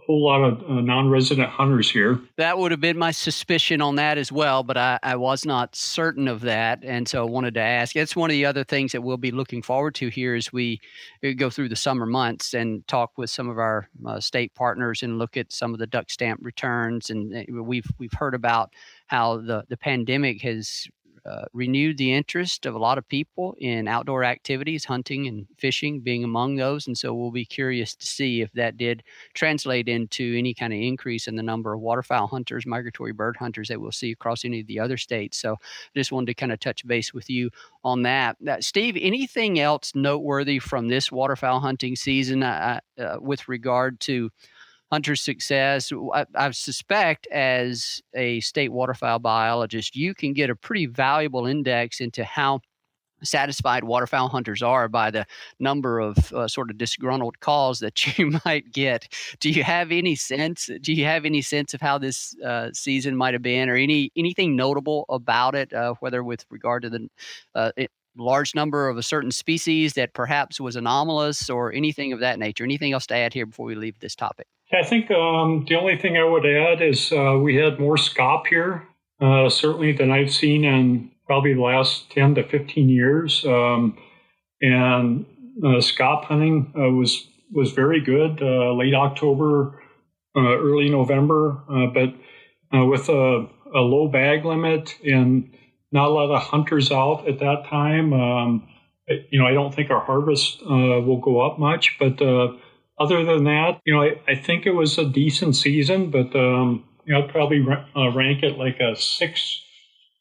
whole 0.06 0.26
lot 0.26 0.44
of 0.44 0.62
uh, 0.70 0.82
non 0.82 1.10
resident 1.10 1.50
hunters 1.50 1.90
here. 1.90 2.20
That 2.38 2.58
would 2.58 2.72
have 2.72 2.82
been 2.82 2.98
my 2.98 3.12
suspicion 3.12 3.82
on 3.82 3.96
that 3.96 4.18
as 4.18 4.32
well, 4.32 4.64
but 4.64 4.78
I, 4.78 5.00
I, 5.02 5.16
was 5.16 5.46
not 5.46 5.76
certain 5.76 6.28
of 6.28 6.42
that. 6.42 6.80
And 6.84 7.08
so 7.08 7.26
I 7.26 7.30
wanted 7.30 7.54
to 7.56 7.62
ask. 7.62 7.96
It's 7.96 8.16
one 8.16 8.30
of 8.30 8.34
the 8.34 8.46
other 8.46 8.64
things 8.64 8.92
that 8.92 9.02
we'll 9.02 9.18
be 9.18 9.32
looking 9.32 9.62
forward 9.62 9.96
to 9.96 10.10
here 10.10 10.36
as 10.36 10.52
we 10.52 10.80
uh, 11.24 11.30
go 11.36 11.50
through 11.50 11.70
the 11.70 11.76
summer 11.76 12.06
months 12.06 12.54
and 12.54 12.86
talk 12.88 13.18
with 13.18 13.30
some 13.30 13.50
of 13.50 13.58
our 13.58 13.88
uh, 14.06 14.20
state 14.20 14.54
partners 14.56 15.04
and 15.04 15.18
look 15.18 15.38
at 15.38 15.52
some 15.52 15.74
of 15.74 15.80
the 15.80 15.88
duck 15.88 16.10
stamp 16.10 16.40
returns. 16.44 17.10
And 17.10 17.46
we've, 17.66 17.88
we've 17.98 18.14
heard 18.14 18.36
about 18.36 18.74
how 19.08 19.38
the, 19.38 19.64
the 19.70 19.78
pandemic 19.78 20.42
has 20.42 20.88
uh, 21.26 21.46
renewed 21.54 21.98
the 21.98 22.12
interest 22.12 22.66
of 22.66 22.76
a 22.76 22.80
lot 22.80 22.98
of 22.98 23.08
people 23.08 23.56
in 23.60 23.88
outdoor 23.88 24.24
activities, 24.26 24.84
hunting 24.84 25.28
and 25.28 25.48
fishing 25.58 26.02
being 26.02 26.24
among 26.24 26.58
those. 26.58 26.86
And 26.88 26.98
so 26.98 27.14
we'll 27.14 27.32
be 27.32 27.46
curious 27.46 27.96
to 27.96 28.06
see 28.06 28.42
if 28.42 28.52
that 28.54 28.78
did 28.78 29.04
translate 29.34 29.88
into 29.88 30.36
any 30.38 30.54
kind 30.54 30.74
of 30.74 30.80
increase 30.80 31.28
in 31.28 31.36
the 31.36 31.44
number 31.44 31.74
of 31.74 31.80
waterfowl 31.80 32.28
hunters, 32.28 32.66
migratory 32.66 33.14
bird 33.14 33.38
hunters 33.38 33.70
that 33.70 33.80
we'll 33.80 33.92
see 33.92 34.12
across 34.12 34.44
any 34.44 34.60
of 34.60 34.68
the 34.68 34.80
other 34.80 34.98
states. 34.98 35.38
So 35.38 35.54
I 35.54 35.58
just 35.96 36.12
wanted 36.12 36.28
to 36.28 36.34
kind 36.34 36.52
of 36.52 36.60
touch 36.60 36.86
base 36.86 37.14
with 37.14 37.30
you 37.30 37.50
on 37.84 38.04
that. 38.04 38.36
Uh, 38.46 38.60
Steve, 38.60 38.98
anything 39.00 39.60
else 39.60 39.94
noteworthy 39.96 40.60
from 40.60 40.90
this 40.90 41.12
waterfowl 41.12 41.62
hunting 41.62 41.96
season 41.96 42.44
uh, 42.44 42.80
uh 43.00 43.18
with 43.22 43.48
regard 43.48 44.00
to 44.02 44.30
hunter 44.94 45.16
success. 45.16 45.92
I, 46.14 46.26
I, 46.36 46.52
suspect, 46.52 47.26
as 47.32 48.04
a 48.14 48.40
state 48.42 48.72
waterfowl 48.72 49.18
biologist, 49.18 49.96
you 49.96 50.14
can 50.14 50.34
get 50.34 50.52
a 50.52 50.56
pretty 50.56 50.86
valuable 50.86 51.48
index 51.48 52.00
into 52.00 52.24
how 52.24 52.60
satisfied 53.24 53.86
waterfowl 53.86 54.28
hunters 54.28 54.62
are 54.62 54.88
by 54.88 55.10
the 55.10 55.26
number 55.60 56.00
of 56.00 56.32
uh, 56.32 56.48
sort 56.48 56.70
of 56.70 56.78
disgruntled 56.78 57.40
calls 57.40 57.80
that 57.80 58.18
you 58.20 58.40
might 58.46 58.72
get. 58.72 59.08
Do 59.40 59.50
you 59.50 59.64
have 59.64 59.92
any 59.92 60.16
sense? 60.16 60.70
Do 60.80 60.94
you 60.94 61.06
have 61.06 61.26
any 61.26 61.42
sense 61.42 61.74
of 61.74 61.82
how 61.82 61.98
this 61.98 62.36
uh, 62.46 62.70
season 62.74 63.18
might 63.18 63.34
have 63.34 63.42
been, 63.42 63.70
or 63.70 63.76
any 63.76 64.12
anything 64.16 64.56
notable 64.56 65.06
about 65.10 65.56
it, 65.56 65.74
uh, 65.74 65.96
whether 66.02 66.24
with 66.24 66.46
regard 66.52 66.84
to 66.84 66.92
the 66.92 67.10
uh, 67.56 67.72
it, 67.76 67.90
large 68.16 68.54
number 68.54 68.90
of 68.90 68.98
a 68.98 69.04
certain 69.04 69.32
species 69.32 69.94
that 69.94 70.14
perhaps 70.14 70.62
was 70.62 70.76
anomalous, 70.76 71.50
or 71.50 71.74
anything 71.74 72.14
of 72.14 72.20
that 72.20 72.38
nature? 72.38 72.64
Anything 72.64 72.94
else 72.94 73.08
to 73.08 73.16
add 73.16 73.34
here 73.34 73.48
before 73.48 73.66
we 73.66 73.74
leave 73.74 73.98
this 73.98 74.16
topic? 74.16 74.46
I 74.74 74.84
think 74.84 75.12
um, 75.12 75.66
the 75.68 75.76
only 75.76 75.98
thing 75.98 76.18
I 76.18 76.24
would 76.24 76.46
add 76.46 76.82
is 76.82 77.12
uh, 77.12 77.40
we 77.42 77.56
had 77.56 77.80
more 77.80 77.96
scaup 77.96 78.48
here, 78.48 78.88
uh, 79.22 79.50
certainly 79.50 79.92
than 79.92 80.12
I've 80.12 80.34
seen 80.34 80.64
in 80.64 81.12
probably 81.28 81.54
the 81.54 81.62
last 81.62 82.10
10 82.12 82.36
to 82.36 82.44
15 82.44 82.90
years. 82.90 83.46
Um, 83.46 83.98
and 84.62 85.26
uh, 85.64 85.80
scaup 85.82 86.26
hunting 86.26 86.74
uh, 86.76 86.90
was 86.90 87.28
was 87.52 87.72
very 87.72 88.02
good 88.02 88.42
uh, 88.42 88.74
late 88.74 88.96
October, 88.96 89.80
uh, 90.36 90.58
early 90.58 90.90
November, 90.90 91.62
but 91.94 92.16
with 92.88 93.10
a, 93.10 93.48
a, 93.76 93.80
low 93.80 94.08
bag 94.08 94.44
limit 94.44 94.96
and 95.06 95.54
not 95.92 96.08
a 96.08 96.10
lot 96.10 96.34
of 96.34 96.42
hunters 96.42 96.92
out 96.92 97.28
at 97.28 97.38
that 97.38 97.66
time. 97.70 98.12
Um, 98.12 98.68
you 99.30 99.38
know, 99.38 99.46
I 99.46 99.54
don't 99.54 99.72
think 99.72 99.92
our 99.92 100.04
harvest 100.04 100.66
will 100.66 101.20
go 101.20 101.42
up 101.42 101.60
much, 101.60 101.98
but 102.00 102.20
other 103.00 103.24
than 103.26 103.44
that, 103.46 103.82
you 103.86 103.94
know, 103.94 104.02
I, 104.04 104.20
I 104.28 104.36
think 104.36 104.66
it 104.66 104.72
was 104.72 104.98
a 104.98 105.06
decent 105.06 105.56
season, 105.56 106.12
but 106.12 106.36
um, 106.36 106.86
you 107.06 107.14
know, 107.14 107.24
I'd 107.24 107.30
probably 107.30 107.66
uh, 107.96 108.12
rank 108.12 108.44
it 108.44 108.58
like 108.58 108.80
a 108.80 108.96
six 108.96 109.62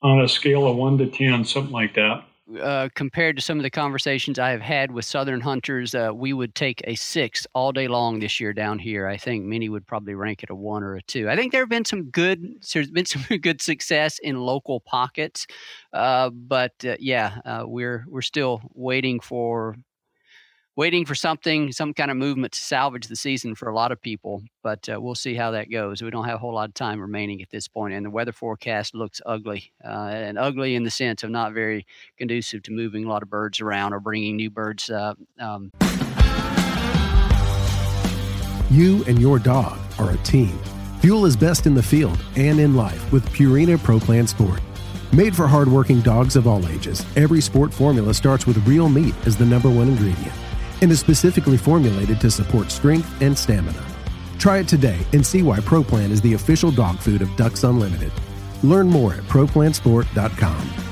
on 0.03 0.21
a 0.21 0.29
scale 0.29 0.67
of 0.67 0.77
one 0.77 0.99
to 0.99 1.07
ten, 1.07 1.45
something 1.45 1.73
like 1.73 1.95
that. 1.95 2.25
uh, 2.61 2.89
compared 2.95 3.37
to 3.37 3.43
some 3.43 3.59
of 3.59 3.63
the 3.63 3.71
conversations 3.71 4.39
I 4.39 4.51
have 4.51 4.61
had 4.61 4.91
with 4.91 5.05
Southern 5.05 5.41
hunters, 5.41 5.95
uh, 5.95 6.11
we 6.13 6.33
would 6.33 6.55
take 6.55 6.83
a 6.85 6.95
six 6.97 7.47
all 7.55 7.73
day 7.73 7.89
long 7.89 8.19
this 8.19 8.41
year 8.41 8.53
down 8.53 8.79
here. 8.79 9.07
I 9.07 9.17
think 9.17 9.45
many 9.45 9.69
would 9.69 9.87
probably 9.87 10.15
rank 10.15 10.43
it 10.43 10.51
a 10.51 10.55
one 10.55 10.83
or 10.83 10.97
a 10.97 11.03
two. 11.03 11.31
I 11.31 11.37
think 11.37 11.53
there 11.53 11.63
have 11.63 11.69
been 11.69 11.85
some 11.85 12.11
good, 12.11 12.45
there's 12.73 12.91
been 12.91 13.07
some 13.15 13.25
good 13.39 13.63
success 13.63 14.19
in 14.19 14.41
local 14.41 14.81
pockets, 14.81 15.47
uh, 15.93 16.31
but 16.31 16.73
uh, 16.85 16.97
yeah, 16.99 17.39
uh, 17.45 17.65
we're 17.67 18.05
we're 18.09 18.23
still 18.23 18.61
waiting 18.75 19.21
for 19.21 19.77
waiting 20.77 21.05
for 21.05 21.15
something, 21.15 21.71
some 21.73 21.93
kind 21.93 22.11
of 22.11 22.17
movement 22.17 22.53
to 22.55 22.61
salvage 22.61 23.07
the 23.07 23.17
season 23.17 23.55
for 23.55 23.69
a 23.69 23.75
lot 23.75 23.93
of 23.93 24.01
people. 24.01 24.43
But 24.63 24.89
uh, 24.89 25.01
we'll 25.01 25.15
see 25.15 25.35
how 25.35 25.51
that 25.53 25.71
goes. 25.71 26.03
We 26.03 26.11
don't 26.11 26.25
have 26.25 26.37
a 26.37 26.39
whole 26.39 26.55
lot 26.55 26.69
of 26.69 26.75
time 26.75 27.01
remaining 27.01 27.43
at 27.43 27.51
this 27.51 27.69
point, 27.69 27.95
and 27.95 28.07
the 28.07 28.11
weather 28.11 28.33
forecast 28.33 28.95
looks 28.95 29.21
ugly, 29.27 29.73
uh, 29.85 30.11
and 30.13 30.39
ugly 30.39 30.75
in 30.75 30.85
the 30.85 30.91
sense 30.91 31.23
of 31.23 31.31
not 31.31 31.53
very 31.53 31.87
conducive 32.17 32.63
to 32.65 32.73
moving 32.73 33.05
a 33.05 33.09
lot 33.09 33.23
of 33.23 33.31
birds 33.31 33.61
around 33.61 33.93
or 33.93 34.01
bringing 34.01 34.37
new 34.37 34.51
birds. 34.51 34.89
Uh, 34.89 35.15
um. 35.39 35.71
You 38.71 39.05
and 39.05 39.21
your 39.21 39.39
dog 39.39 39.79
are 39.99 40.13
a 40.13 40.17
team. 40.19 40.59
Fuel 41.01 41.27
is 41.27 41.37
best 41.37 41.67
in 41.67 41.75
the 41.75 41.83
field 41.83 42.19
and 42.37 42.59
in 42.59 42.75
life 42.75 43.13
with 43.13 43.29
Purina 43.31 43.83
Pro 43.83 43.99
Plan 44.01 44.27
Sport. 44.27 44.61
Made 45.13 45.37
for 45.37 45.47
hardworking 45.47 46.01
dogs 46.01 46.37
of 46.37 46.47
all 46.47 46.67
ages, 46.69 47.05
every 47.17 47.43
sport 47.43 47.75
formula 47.75 48.15
starts 48.15 48.47
with 48.47 48.67
real 48.67 48.89
meat 48.89 49.15
as 49.27 49.37
the 49.37 49.45
number 49.45 49.69
one 49.69 49.89
ingredient 49.89 50.33
and 50.83 50.93
is 50.93 51.01
specifically 51.01 51.57
formulated 51.57 52.21
to 52.21 52.31
support 52.31 52.71
strength 52.71 53.11
and 53.23 53.37
stamina. 53.37 53.83
Try 54.39 54.59
it 54.59 54.69
today 54.69 54.99
and 55.13 55.25
see 55.25 55.43
why 55.43 55.61
ProPlan 55.61 56.11
is 56.11 56.21
the 56.21 56.35
official 56.35 56.71
dog 56.71 56.99
food 56.99 57.23
of 57.23 57.35
Ducks 57.37 57.65
Unlimited. 57.65 58.13
Learn 58.63 58.89
more 58.89 59.15
at 59.15 59.23
ProPlansport.com. 59.23 60.92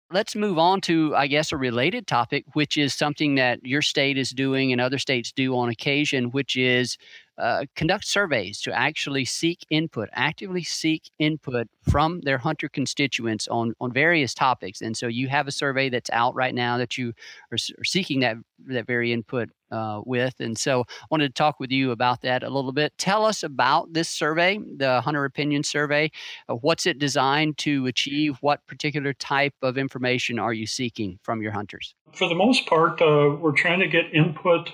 let's 0.11 0.35
move 0.35 0.57
on 0.57 0.81
to, 0.81 1.15
I 1.15 1.27
guess, 1.27 1.51
a 1.51 1.57
related 1.57 2.07
topic, 2.07 2.45
which 2.53 2.77
is 2.77 2.93
something 2.93 3.35
that 3.35 3.65
your 3.65 3.81
state 3.81 4.17
is 4.17 4.31
doing 4.31 4.71
and 4.71 4.81
other 4.81 4.97
states 4.97 5.31
do 5.31 5.55
on 5.55 5.69
occasion, 5.69 6.31
which 6.31 6.55
is 6.55 6.97
uh, 7.41 7.65
conduct 7.75 8.05
surveys 8.05 8.61
to 8.61 8.71
actually 8.71 9.25
seek 9.25 9.65
input, 9.71 10.09
actively 10.13 10.63
seek 10.63 11.09
input 11.17 11.67
from 11.89 12.21
their 12.21 12.37
hunter 12.37 12.69
constituents 12.69 13.47
on, 13.47 13.73
on 13.81 13.91
various 13.91 14.35
topics. 14.35 14.81
And 14.81 14.95
so 14.95 15.07
you 15.07 15.27
have 15.27 15.47
a 15.47 15.51
survey 15.51 15.89
that's 15.89 16.11
out 16.11 16.35
right 16.35 16.53
now 16.53 16.77
that 16.77 16.99
you 16.99 17.13
are, 17.51 17.55
are 17.55 17.83
seeking 17.83 18.19
that, 18.19 18.37
that 18.67 18.85
very 18.85 19.11
input 19.11 19.49
uh, 19.71 20.01
with. 20.05 20.35
And 20.39 20.55
so 20.57 20.81
I 20.81 21.05
wanted 21.09 21.29
to 21.29 21.33
talk 21.33 21.59
with 21.59 21.71
you 21.71 21.91
about 21.91 22.21
that 22.21 22.43
a 22.43 22.49
little 22.49 22.73
bit. 22.73 22.93
Tell 22.99 23.25
us 23.25 23.41
about 23.41 23.91
this 23.91 24.09
survey, 24.09 24.59
the 24.77 25.01
Hunter 25.01 25.25
Opinion 25.25 25.63
Survey. 25.63 26.11
Uh, 26.47 26.55
what's 26.55 26.85
it 26.85 26.99
designed 26.99 27.57
to 27.59 27.87
achieve? 27.87 28.37
What 28.41 28.65
particular 28.67 29.13
type 29.13 29.55
of 29.63 29.79
information 29.79 30.37
are 30.37 30.53
you 30.53 30.67
seeking 30.67 31.17
from 31.23 31.41
your 31.41 31.53
hunters? 31.53 31.95
For 32.13 32.29
the 32.29 32.35
most 32.35 32.67
part, 32.67 33.01
uh, 33.01 33.35
we're 33.39 33.53
trying 33.53 33.79
to 33.79 33.87
get 33.87 34.13
input 34.13 34.73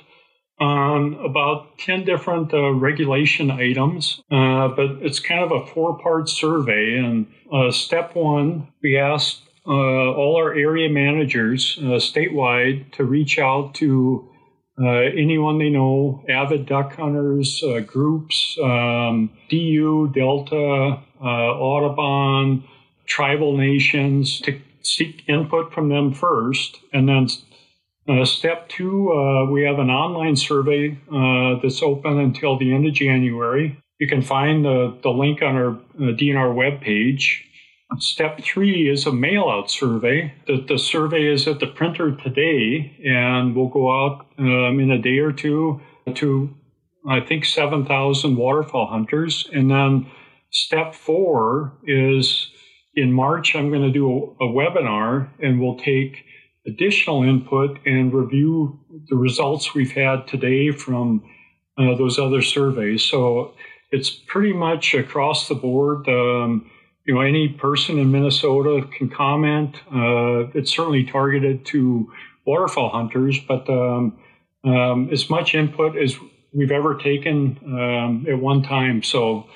on 0.60 1.14
about 1.24 1.78
10 1.78 2.06
different 2.06 2.54
uh, 2.54 2.72
regulation 2.72 3.52
items, 3.52 4.22
uh, 4.32 4.68
but 4.70 4.90
it's 5.02 5.20
kind 5.20 5.44
of 5.44 5.52
a 5.52 5.66
four 5.68 5.98
part 6.00 6.30
survey. 6.30 6.98
And 6.98 7.28
uh, 7.52 7.72
step 7.72 8.16
one, 8.16 8.68
we 8.82 8.98
asked 8.98 9.42
uh, 9.68 9.72
all 9.72 10.38
our 10.38 10.54
area 10.54 10.90
managers 10.90 11.78
uh, 11.80 12.00
statewide 12.00 12.92
to 12.94 13.04
reach 13.04 13.38
out 13.38 13.76
to 13.76 14.30
uh, 14.82 14.88
anyone 14.88 15.58
they 15.58 15.70
know, 15.70 16.24
avid 16.30 16.66
duck 16.66 16.96
hunters, 16.96 17.64
groups, 17.88 18.58
um, 18.64 19.32
DU, 19.50 20.12
Delta, 20.14 21.00
Audubon, 21.20 22.64
tribal 23.08 23.58
nations, 23.58 24.40
to 24.42 24.60
seek 24.84 25.24
input 25.28 25.74
from 25.74 25.90
them 25.90 26.14
first, 26.14 26.78
and 26.94 27.10
then 27.10 27.28
uh, 28.08 28.26
step 28.26 28.70
two, 28.70 29.12
uh, 29.12 29.52
we 29.52 29.64
have 29.64 29.80
an 29.80 29.90
online 29.90 30.36
survey 30.36 30.98
uh, 31.12 31.60
that's 31.62 31.82
open 31.84 32.20
until 32.20 32.58
the 32.58 32.74
end 32.74 32.88
of 32.88 32.94
January. 32.94 33.82
You 34.00 34.08
can 34.08 34.22
find 34.22 34.64
the, 34.64 34.98
the 35.04 35.10
link 35.10 35.42
on 35.42 35.56
our 35.56 35.72
uh, 35.72 36.14
DNR 36.16 36.54
webpage. 36.54 37.42
Step 38.00 38.42
three 38.42 38.90
is 38.90 39.06
a 39.06 39.12
mail 39.14 39.50
out 39.50 39.72
survey. 39.72 40.34
The, 40.46 40.64
the 40.68 40.78
survey 40.78 41.26
is 41.26 41.48
at 41.48 41.60
the 41.60 41.68
printer 41.68 42.16
today 42.16 42.98
and 43.06 43.56
will 43.56 43.70
go 43.70 43.90
out 43.90 44.28
um, 44.38 44.80
in 44.80 44.92
a 44.92 45.02
day 45.02 45.20
or 45.20 45.32
two 45.32 45.82
to, 46.14 46.54
I 47.10 47.22
think, 47.22 47.46
7,000 47.46 48.36
waterfowl 48.36 48.88
hunters. 48.88 49.50
And 49.54 49.72
then 49.72 50.12
step 50.52 50.96
four 50.96 51.78
is 51.86 52.52
in 52.94 53.14
March, 53.14 53.56
I'm 53.56 53.70
going 53.70 53.84
to 53.84 53.92
do 53.92 54.36
a, 54.40 54.46
a 54.46 54.48
webinar 54.50 55.30
and 55.40 55.62
we'll 55.62 55.78
take 55.78 56.26
additional 56.68 57.24
input 57.24 57.80
and 57.86 58.14
review 58.14 58.80
the 59.10 59.16
results 59.16 59.74
we've 59.74 59.94
had 59.94 60.28
today 60.28 60.72
from 60.72 61.24
uh, 61.78 61.96
those 61.96 62.20
other 62.20 62.42
surveys. 62.42 63.04
So 63.04 63.54
it's 63.92 64.10
pretty 64.10 64.54
much 64.54 64.94
across 64.94 65.48
the 65.48 65.56
board. 65.56 66.08
Um, 66.08 66.70
you 67.06 67.14
know, 67.14 67.22
any 67.22 67.48
person 67.48 67.98
in 67.98 68.12
Minnesota 68.12 68.86
can 68.98 69.10
comment. 69.10 69.78
Uh, 69.94 70.50
it's 70.54 70.72
certainly 70.72 71.06
targeted 71.06 71.66
to 71.68 72.12
waterfowl 72.46 72.90
hunters, 72.90 73.40
but 73.40 73.70
um, 73.70 74.18
um, 74.66 75.10
as 75.12 75.30
much 75.30 75.56
input 75.56 75.98
as 75.98 76.18
we've 76.54 76.72
ever 76.72 76.96
taken 76.96 77.58
um, 77.66 78.26
at 78.30 78.38
one 78.38 78.62
time. 78.62 79.04
So 79.04 79.48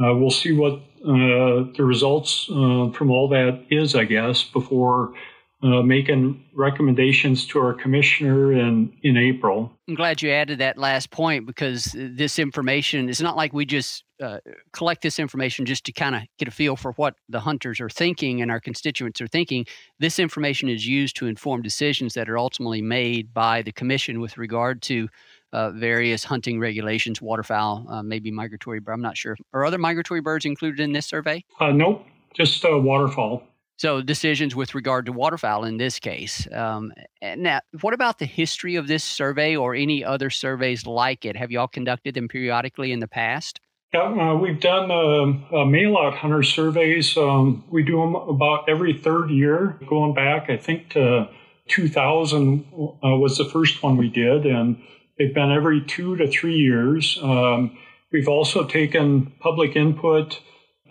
uh, 0.00 0.14
we'll 0.14 0.30
see 0.30 0.52
what 0.52 0.74
uh, 1.04 1.66
the 1.76 1.82
results 1.84 2.46
uh, 2.50 2.90
from 2.92 3.10
all 3.10 3.28
that 3.28 3.64
is, 3.70 3.94
I 3.94 4.04
guess, 4.04 4.44
before 4.44 5.14
uh, 5.62 5.82
making 5.82 6.42
recommendations 6.54 7.46
to 7.46 7.58
our 7.58 7.74
commissioner 7.74 8.52
in, 8.52 8.96
in 9.02 9.16
April. 9.16 9.70
I'm 9.88 9.94
glad 9.94 10.22
you 10.22 10.30
added 10.30 10.58
that 10.58 10.78
last 10.78 11.10
point 11.10 11.46
because 11.46 11.94
this 11.94 12.38
information 12.38 13.08
is 13.08 13.20
not 13.20 13.36
like 13.36 13.52
we 13.52 13.66
just 13.66 14.04
uh, 14.22 14.38
collect 14.72 15.02
this 15.02 15.18
information 15.18 15.66
just 15.66 15.84
to 15.84 15.92
kind 15.92 16.14
of 16.14 16.22
get 16.38 16.48
a 16.48 16.50
feel 16.50 16.76
for 16.76 16.92
what 16.92 17.14
the 17.28 17.40
hunters 17.40 17.80
are 17.80 17.90
thinking 17.90 18.40
and 18.40 18.50
our 18.50 18.60
constituents 18.60 19.20
are 19.20 19.26
thinking. 19.26 19.66
This 19.98 20.18
information 20.18 20.68
is 20.68 20.86
used 20.86 21.16
to 21.16 21.26
inform 21.26 21.60
decisions 21.60 22.14
that 22.14 22.30
are 22.30 22.38
ultimately 22.38 22.80
made 22.80 23.34
by 23.34 23.62
the 23.62 23.72
commission 23.72 24.20
with 24.20 24.38
regard 24.38 24.80
to 24.82 25.08
uh, 25.52 25.70
various 25.72 26.24
hunting 26.24 26.60
regulations, 26.60 27.20
waterfowl, 27.20 27.84
uh, 27.88 28.02
maybe 28.02 28.30
migratory, 28.30 28.80
but 28.80 28.92
I'm 28.92 29.02
not 29.02 29.16
sure. 29.16 29.36
Are 29.52 29.64
other 29.64 29.78
migratory 29.78 30.20
birds 30.20 30.44
included 30.44 30.80
in 30.80 30.92
this 30.92 31.06
survey? 31.06 31.44
Uh, 31.58 31.72
nope, 31.72 32.06
just 32.34 32.64
uh, 32.64 32.78
waterfowl. 32.78 33.42
So 33.80 34.02
decisions 34.02 34.54
with 34.54 34.74
regard 34.74 35.06
to 35.06 35.12
waterfowl 35.12 35.64
in 35.64 35.78
this 35.78 35.98
case. 35.98 36.46
Um, 36.52 36.92
now, 37.22 37.60
what 37.80 37.94
about 37.94 38.18
the 38.18 38.26
history 38.26 38.76
of 38.76 38.88
this 38.88 39.02
survey 39.02 39.56
or 39.56 39.74
any 39.74 40.04
other 40.04 40.28
surveys 40.28 40.84
like 40.86 41.24
it? 41.24 41.34
Have 41.34 41.50
you 41.50 41.60
all 41.60 41.66
conducted 41.66 42.14
them 42.14 42.28
periodically 42.28 42.92
in 42.92 43.00
the 43.00 43.08
past? 43.08 43.58
Yeah, 43.94 44.02
uh, 44.02 44.34
we've 44.34 44.60
done 44.60 44.90
uh, 44.90 45.56
uh, 45.56 45.64
mail-out 45.64 46.14
hunter 46.14 46.42
surveys. 46.42 47.16
Um, 47.16 47.64
we 47.70 47.82
do 47.82 47.96
them 48.02 48.16
about 48.16 48.68
every 48.68 48.92
third 48.92 49.30
year, 49.30 49.78
going 49.88 50.12
back, 50.12 50.50
I 50.50 50.58
think, 50.58 50.90
to 50.90 51.30
2000 51.68 52.66
uh, 52.70 53.16
was 53.16 53.38
the 53.38 53.46
first 53.46 53.82
one 53.82 53.96
we 53.96 54.10
did, 54.10 54.44
and 54.44 54.78
they've 55.16 55.34
been 55.34 55.50
every 55.50 55.80
two 55.80 56.16
to 56.16 56.28
three 56.28 56.58
years. 56.58 57.18
Um, 57.22 57.78
we've 58.12 58.28
also 58.28 58.66
taken 58.66 59.32
public 59.40 59.74
input 59.74 60.42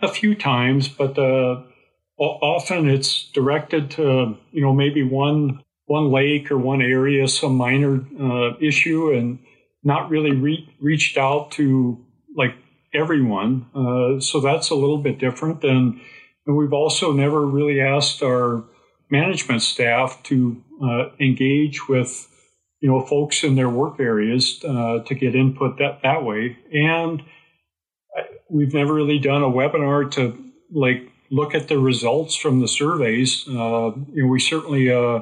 a 0.02 0.08
few 0.08 0.34
times, 0.34 0.88
but 0.88 1.16
uh, 1.16 1.62
often 2.20 2.88
it's 2.88 3.30
directed 3.32 3.90
to 3.92 4.36
you 4.52 4.62
know 4.62 4.72
maybe 4.72 5.02
one 5.02 5.62
one 5.86 6.12
lake 6.12 6.52
or 6.52 6.58
one 6.58 6.80
area, 6.80 7.26
some 7.26 7.56
minor 7.56 8.04
uh, 8.20 8.56
issue, 8.60 9.12
and 9.12 9.40
not 9.82 10.08
really 10.08 10.30
re- 10.30 10.68
reached 10.80 11.16
out 11.16 11.50
to 11.50 11.98
like 12.36 12.54
everyone. 12.94 13.66
Uh, 13.74 14.20
so 14.20 14.40
that's 14.40 14.70
a 14.70 14.74
little 14.76 14.98
bit 14.98 15.18
different. 15.18 15.64
And, 15.64 16.00
and, 16.46 16.56
we've 16.56 16.72
also 16.72 17.12
never 17.12 17.44
really 17.44 17.80
asked 17.80 18.22
our 18.22 18.64
management 19.10 19.62
staff 19.62 20.22
to 20.24 20.62
uh, 20.80 21.08
engage 21.18 21.88
with 21.88 22.28
you 22.80 22.88
know 22.88 23.04
folks 23.04 23.42
in 23.42 23.56
their 23.56 23.68
work 23.68 23.98
areas 23.98 24.62
uh, 24.64 25.00
to 25.00 25.14
get 25.14 25.34
input 25.34 25.78
that 25.78 26.00
that 26.02 26.24
way. 26.24 26.56
And 26.72 27.22
we've 28.48 28.74
never 28.74 28.94
really 28.94 29.18
done 29.18 29.42
a 29.42 29.48
webinar 29.48 30.10
to 30.12 30.36
like 30.72 31.10
look 31.30 31.54
at 31.54 31.68
the 31.68 31.78
results 31.78 32.34
from 32.36 32.60
the 32.60 32.68
surveys. 32.68 33.46
Uh, 33.48 33.92
you 34.12 34.24
know, 34.24 34.28
we 34.28 34.40
certainly 34.40 34.90
uh, 34.90 35.20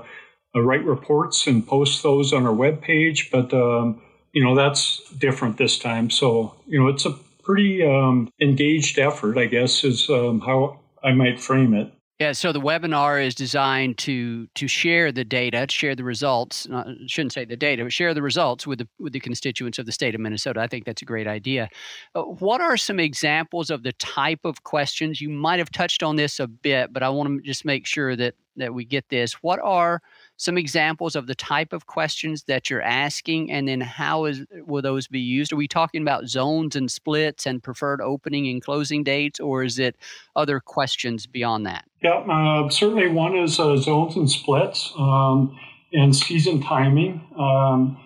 uh, 0.55 0.61
write 0.61 0.85
reports 0.85 1.47
and 1.47 1.67
post 1.67 2.03
those 2.03 2.33
on 2.33 2.47
our 2.47 2.55
webpage, 2.55 3.31
but 3.31 3.53
um, 3.53 4.01
you 4.33 4.43
know 4.43 4.55
that's 4.55 5.03
different 5.19 5.57
this 5.59 5.79
time. 5.79 6.11
So 6.11 6.55
you 6.67 6.81
know, 6.81 6.89
it's 6.89 7.05
a 7.05 7.15
pretty 7.43 7.85
um, 7.85 8.31
engaged 8.41 8.99
effort, 8.99 9.39
I 9.39 9.47
guess, 9.47 9.85
is 9.85 10.09
um, 10.11 10.41
how 10.41 10.81
I 11.03 11.13
might 11.13 11.41
frame 11.41 11.75
it. 11.75 11.93
Yeah, 12.19 12.33
so 12.33 12.51
the 12.51 12.61
webinar 12.61 13.25
is 13.25 13.33
designed 13.37 13.97
to 13.99 14.49
to 14.57 14.67
share 14.67 15.13
the 15.13 15.25
data, 15.25 15.67
share 15.71 15.95
the 15.95 16.03
results. 16.03 16.67
Not, 16.67 16.89
shouldn't 17.07 17.33
say 17.33 17.45
the 17.45 17.57
data, 17.57 17.85
but 17.85 17.93
share 17.93 18.13
the 18.13 18.23
results 18.23 18.67
with 18.67 18.81
the 18.81 18.89
with 18.99 19.13
the 19.13 19.21
constituents 19.21 19.79
of 19.79 19.87
the 19.87 19.93
state 19.93 20.17
of 20.17 20.21
Minnesota. 20.21 20.61
I 20.61 20.67
think 20.67 20.85
that's 20.85 21.01
a 21.01 21.05
great 21.05 21.29
idea. 21.29 21.69
Uh, 22.17 22.23
what 22.23 22.61
are 22.61 22.77
some 22.77 22.99
examples 22.99 23.71
of 23.71 23.85
the 23.85 23.93
type 23.93 24.41
of 24.45 24.65
questions 24.65 25.21
you 25.21 25.29
might 25.29 25.61
have 25.61 25.71
touched 25.71 26.03
on 26.03 26.17
this 26.17 26.41
a 26.41 26.49
bit, 26.49 26.93
but 26.93 27.05
I 27.05 27.09
want 27.09 27.29
to 27.29 27.41
just 27.47 27.65
make 27.65 27.87
sure 27.87 28.17
that 28.17 28.35
that 28.57 28.75
we 28.75 28.85
get 28.85 29.09
this. 29.11 29.35
What 29.35 29.61
are 29.61 30.03
some 30.39 30.57
examples 30.57 31.17
of 31.17 31.27
the 31.27 31.35
type 31.35 31.73
of 31.73 31.87
questions 31.87 32.45
that 32.45 32.71
you're 32.71 32.81
asking 32.81 33.51
and 33.51 33.69
then 33.69 33.81
how 33.81 34.25
is 34.25 34.47
will 34.67 34.81
those 34.81 35.09
be 35.09 35.21
used? 35.21 35.53
Are 35.53 35.57
we 35.57 35.69
talking 35.69 36.01
about 36.01 36.29
zones 36.29 36.77
and 36.77 36.91
splits 36.91 37.45
and 37.45 37.63
preferred 37.63 38.01
opening 38.01 38.49
and 38.49 38.63
closing 38.63 39.03
dates 39.03 39.41
or 39.41 39.65
is 39.65 39.79
it 39.79 39.97
other 40.37 40.61
questions 40.61 41.27
beyond 41.27 41.67
that? 41.67 41.85
Yeah 42.03 42.19
uh, 42.19 42.71
certainly 42.71 43.09
one 43.09 43.37
is 43.37 43.59
uh, 43.59 43.77
zones 43.77 44.17
and 44.17 44.31
splits 44.31 44.93
um, 44.97 45.59
and 45.93 46.15
season 46.15 46.63
timing. 46.63 47.27
Um, 47.37 47.99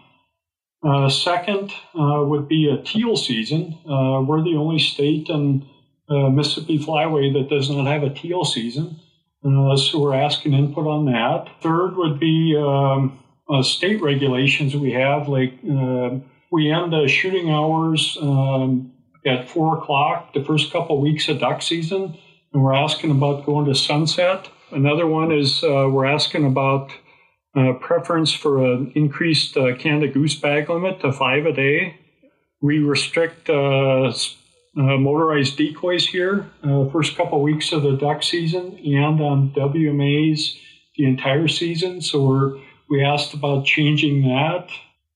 uh, 0.82 1.08
second 1.10 1.70
uh, 1.94 2.24
would 2.24 2.48
be 2.48 2.68
a 2.68 2.82
teal 2.82 3.16
season. 3.16 3.78
Uh, 3.84 4.22
we're 4.26 4.42
the 4.42 4.56
only 4.56 4.78
state 4.78 5.28
in 5.28 5.64
uh, 6.08 6.28
mississippi 6.30 6.78
flyway 6.78 7.32
that 7.32 7.48
does 7.48 7.70
not 7.70 7.86
have 7.86 8.02
a 8.02 8.10
teal 8.10 8.44
season 8.44 8.98
uh, 9.44 9.76
so 9.76 9.98
we're 9.98 10.14
asking 10.14 10.54
input 10.54 10.86
on 10.86 11.06
that. 11.06 11.48
Third 11.60 11.96
would 11.96 12.20
be 12.20 12.56
um, 12.56 13.18
uh, 13.48 13.62
state 13.62 14.00
regulations 14.00 14.76
we 14.76 14.92
have, 14.92 15.28
like 15.28 15.54
uh, 15.68 16.10
we 16.50 16.70
end 16.70 16.92
the 16.92 17.08
shooting 17.08 17.50
hours 17.50 18.16
um, 18.20 18.92
at 19.26 19.48
four 19.48 19.78
o'clock 19.78 20.32
the 20.32 20.44
first 20.44 20.72
couple 20.72 21.00
weeks 21.00 21.28
of 21.28 21.40
duck 21.40 21.62
season, 21.62 22.16
and 22.52 22.62
we're 22.62 22.74
asking 22.74 23.10
about 23.10 23.44
going 23.44 23.66
to 23.66 23.74
sunset. 23.74 24.48
Another 24.70 25.06
one 25.06 25.32
is 25.32 25.62
uh, 25.64 25.88
we're 25.90 26.06
asking 26.06 26.46
about 26.46 26.92
uh, 27.54 27.74
preference 27.74 28.32
for 28.32 28.64
an 28.64 28.92
increased 28.94 29.56
uh, 29.56 29.76
Canada 29.76 30.12
goose 30.12 30.34
bag 30.34 30.70
limit 30.70 31.00
to 31.00 31.12
five 31.12 31.46
a 31.46 31.52
day. 31.52 31.96
We 32.60 32.78
restrict 32.78 33.50
uh, 34.76 34.96
motorized 34.96 35.56
decoys 35.56 36.06
here 36.06 36.50
uh, 36.64 36.88
first 36.90 37.16
couple 37.16 37.38
of 37.38 37.42
weeks 37.42 37.72
of 37.72 37.82
the 37.82 37.96
duck 37.96 38.22
season 38.22 38.78
and 38.78 39.20
on 39.20 39.50
WMAs 39.50 40.56
the 40.96 41.04
entire 41.04 41.48
season. 41.48 42.00
So 42.00 42.26
we're, 42.26 42.58
we 42.88 43.04
asked 43.04 43.34
about 43.34 43.66
changing 43.66 44.22
that. 44.22 44.68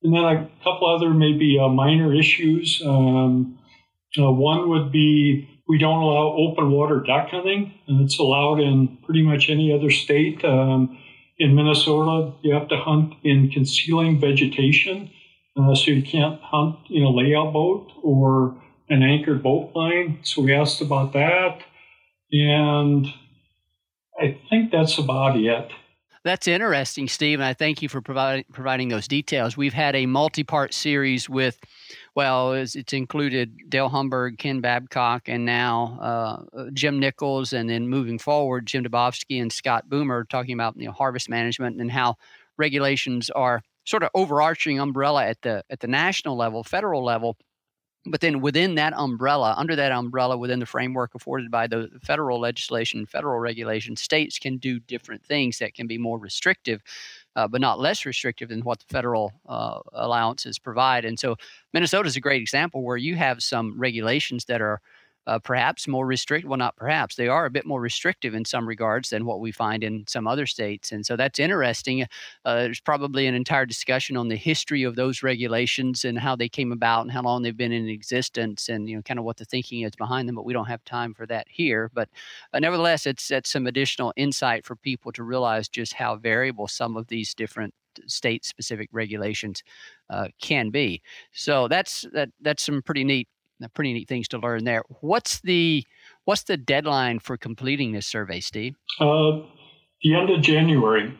And 0.03 0.15
then 0.15 0.25
a 0.25 0.49
couple 0.63 0.95
other 0.95 1.11
maybe 1.11 1.59
uh, 1.59 1.69
minor 1.69 2.15
issues. 2.15 2.83
Um, 2.85 3.59
one 4.19 4.69
would 4.69 4.93
be 4.93 5.49
we 5.69 5.79
don't 5.79 6.01
allow 6.01 6.37
open 6.37 6.71
water 6.71 7.01
duck 7.01 7.31
hunting, 7.31 7.75
and 7.89 8.01
it's 8.01 8.19
allowed 8.19 8.61
in 8.61 8.99
pretty 9.05 9.23
much 9.23 9.51
any 9.51 9.73
other 9.73 9.91
state. 9.91 10.45
Um, 10.45 10.99
in 11.39 11.55
Minnesota, 11.55 12.33
you 12.43 12.55
have 12.55 12.69
to 12.69 12.77
hunt 12.77 13.15
in 13.25 13.51
concealing 13.51 14.21
vegetation, 14.21 15.11
uh, 15.57 15.75
so 15.75 15.91
you 15.91 16.03
can't 16.03 16.41
hunt 16.41 16.79
in 16.89 17.03
a 17.03 17.11
layout 17.11 17.53
boat 17.53 17.91
or 18.03 18.57
an 18.89 19.03
anchored 19.03 19.43
boat 19.43 19.73
line. 19.75 20.21
So 20.23 20.43
we 20.43 20.55
asked 20.55 20.81
about 20.81 21.13
that. 21.13 21.59
And 22.33 23.07
I 24.21 24.39
think 24.51 24.73
that's 24.73 24.99
about 24.99 25.37
it. 25.37 25.71
That's 26.27 26.49
interesting, 26.49 27.07
Steve, 27.07 27.39
and 27.39 27.47
I 27.47 27.55
thank 27.55 27.83
you 27.83 27.89
for 27.89 28.01
providing 28.01 28.47
providing 28.53 28.89
those 28.89 29.07
details. 29.07 29.57
We've 29.57 29.73
had 29.73 29.95
a 29.95 30.07
multi-part 30.07 30.75
series 30.75 31.29
with, 31.29 31.61
well, 32.17 32.53
it's, 32.53 32.75
it's 32.75 32.93
included 32.93 33.57
Dale 33.69 33.89
Humberg, 33.89 34.37
Ken 34.37 34.61
Babcock, 34.61 35.29
and 35.29 35.45
now 35.45 35.97
uh, 36.53 36.65
Jim 36.73 36.99
Nichols, 36.99 37.53
and 37.53 37.71
then 37.71 37.87
moving 37.89 38.19
forward, 38.19 38.67
Jim 38.67 38.83
Dubovsky 38.83 39.41
and 39.41 39.53
Scott 39.53 39.89
Boomer 39.89 40.25
talking 40.25 40.55
about 40.55 40.77
you 40.77 40.87
know 40.87 40.93
harvest 40.93 41.29
management 41.29 41.81
and 41.81 41.93
how 41.93 42.17
regulations 42.57 43.31
are 43.31 43.63
sort 43.85 44.03
of 44.03 44.11
overarching 44.13 44.81
umbrella 44.81 45.25
at 45.25 45.43
the 45.43 45.63
at 45.71 45.79
the 45.79 45.87
national 45.87 46.37
level, 46.37 46.65
federal 46.65 47.05
level, 47.05 47.37
but 48.07 48.21
then 48.21 48.41
within 48.41 48.75
that 48.77 48.93
umbrella, 48.97 49.55
under 49.57 49.77
that 49.77 49.93
umbrella, 49.93 50.37
within 50.37 50.61
the 50.61 50.67
framework 50.67 51.15
afforded 51.15 51.51
by 51.51 51.67
the 51.67 51.91
federal 52.03 52.41
legislation, 52.41 53.07
federal 53.07 53.39
regulation, 53.39 53.97
states 53.97 54.39
can 54.39 54.57
do 54.59 54.79
different 54.79 55.25
things 55.25 55.59
that 55.59 55.75
can 55.75 55.87
be 55.87 55.99
more 55.99 56.19
restrictive, 56.19 56.83
uh, 57.35 57.49
but 57.49 57.61
not 57.61 57.81
less 57.81 58.07
restrictive 58.07 58.49
than 58.49 58.61
what 58.61 58.79
the 58.79 58.87
federal 58.89 59.33
uh, 59.49 59.81
allowances 59.93 60.59
provide. 60.59 61.05
And 61.05 61.19
so 61.19 61.37
Minnesota 61.73 62.07
is 62.07 62.17
a 62.17 62.21
great 62.21 62.41
example 62.41 62.83
where 62.83 62.97
you 62.97 63.17
have 63.17 63.43
some 63.43 63.79
regulations 63.79 64.45
that 64.47 64.61
are 64.61 64.81
uh, 65.27 65.39
perhaps 65.39 65.89
more 65.89 66.07
restrict. 66.07 66.47
Well, 66.47 66.59
not 66.59 66.77
perhaps, 66.77 67.17
they 67.17 67.29
are 67.29 67.47
a 67.47 67.51
bit 67.51 67.67
more 67.67 67.81
restrictive 67.81 68.35
in 68.35 68.45
some 68.45 68.69
regards 68.69 69.11
than 69.11 69.25
what 69.25 69.41
we 69.41 69.53
find 69.53 69.83
in 69.83 70.05
some 70.07 70.27
other 70.27 70.47
states. 70.47 70.93
And 70.93 71.05
so 71.05 71.17
that's 71.17 71.39
interesting. 71.39 72.03
Uh, 72.45 72.55
there's 72.55 72.81
probably 72.81 73.27
an 73.27 73.35
entire 73.35 73.67
discussion 73.67 74.17
on 74.17 74.29
the 74.29 74.37
history 74.37 74.83
of 74.83 74.97
those 74.97 75.23
regulations 75.23 76.05
and 76.05 76.19
how 76.19 76.37
they 76.37 76.49
came 76.49 76.73
about 76.73 77.03
and 77.03 77.11
how 77.11 77.23
long 77.23 77.43
they've 77.43 77.57
been 77.57 77.73
in 77.73 77.89
existence 77.89 78.69
and, 78.69 78.89
you 78.89 78.97
know, 78.97 79.03
kind 79.03 79.19
of 79.19 79.25
what 79.25 79.37
the 79.37 79.45
thinking 79.45 79.83
is 79.83 79.97
behind 79.97 80.29
them. 80.29 80.37
But 80.37 80.45
we 80.45 80.53
don't 80.53 80.67
have 80.67 80.85
time 80.85 81.15
for 81.15 81.27
that 81.27 81.47
here. 81.49 81.91
But 81.95 82.09
uh, 82.53 82.59
nevertheless, 82.59 83.07
it's, 83.07 83.31
it's 83.31 83.51
some 83.51 83.67
additional 83.67 84.13
insight 84.17 84.65
for 84.65 84.77
people 84.77 85.13
to 85.13 85.23
realize 85.23 85.69
just 85.69 85.95
how 85.95 86.17
variable 86.17 86.69
some 86.69 86.97
of 86.97 87.09
these 87.09 87.35
different 87.35 87.75
state 88.07 88.45
specific 88.45 88.91
regulations 88.93 89.63
uh, 90.11 90.29
can 90.41 90.71
be. 90.71 91.01
So 91.33 91.67
that's 91.67 92.05
that 92.13 92.29
that's 92.43 92.63
some 92.63 92.83
pretty 92.83 93.05
neat 93.05 93.27
pretty 93.75 93.93
neat 93.93 94.09
things 94.09 94.29
to 94.29 94.39
learn 94.39 94.65
there. 94.65 94.83
What's 95.01 95.41
the 95.41 95.85
what's 96.25 96.45
the 96.45 96.57
deadline 96.57 97.19
for 97.19 97.37
completing 97.37 97.93
this 97.93 98.07
survey, 98.07 98.41
Steve? 98.41 98.77
Uh, 99.01 99.41
the 100.03 100.15
end 100.15 100.31
of 100.31 100.41
January. 100.43 101.17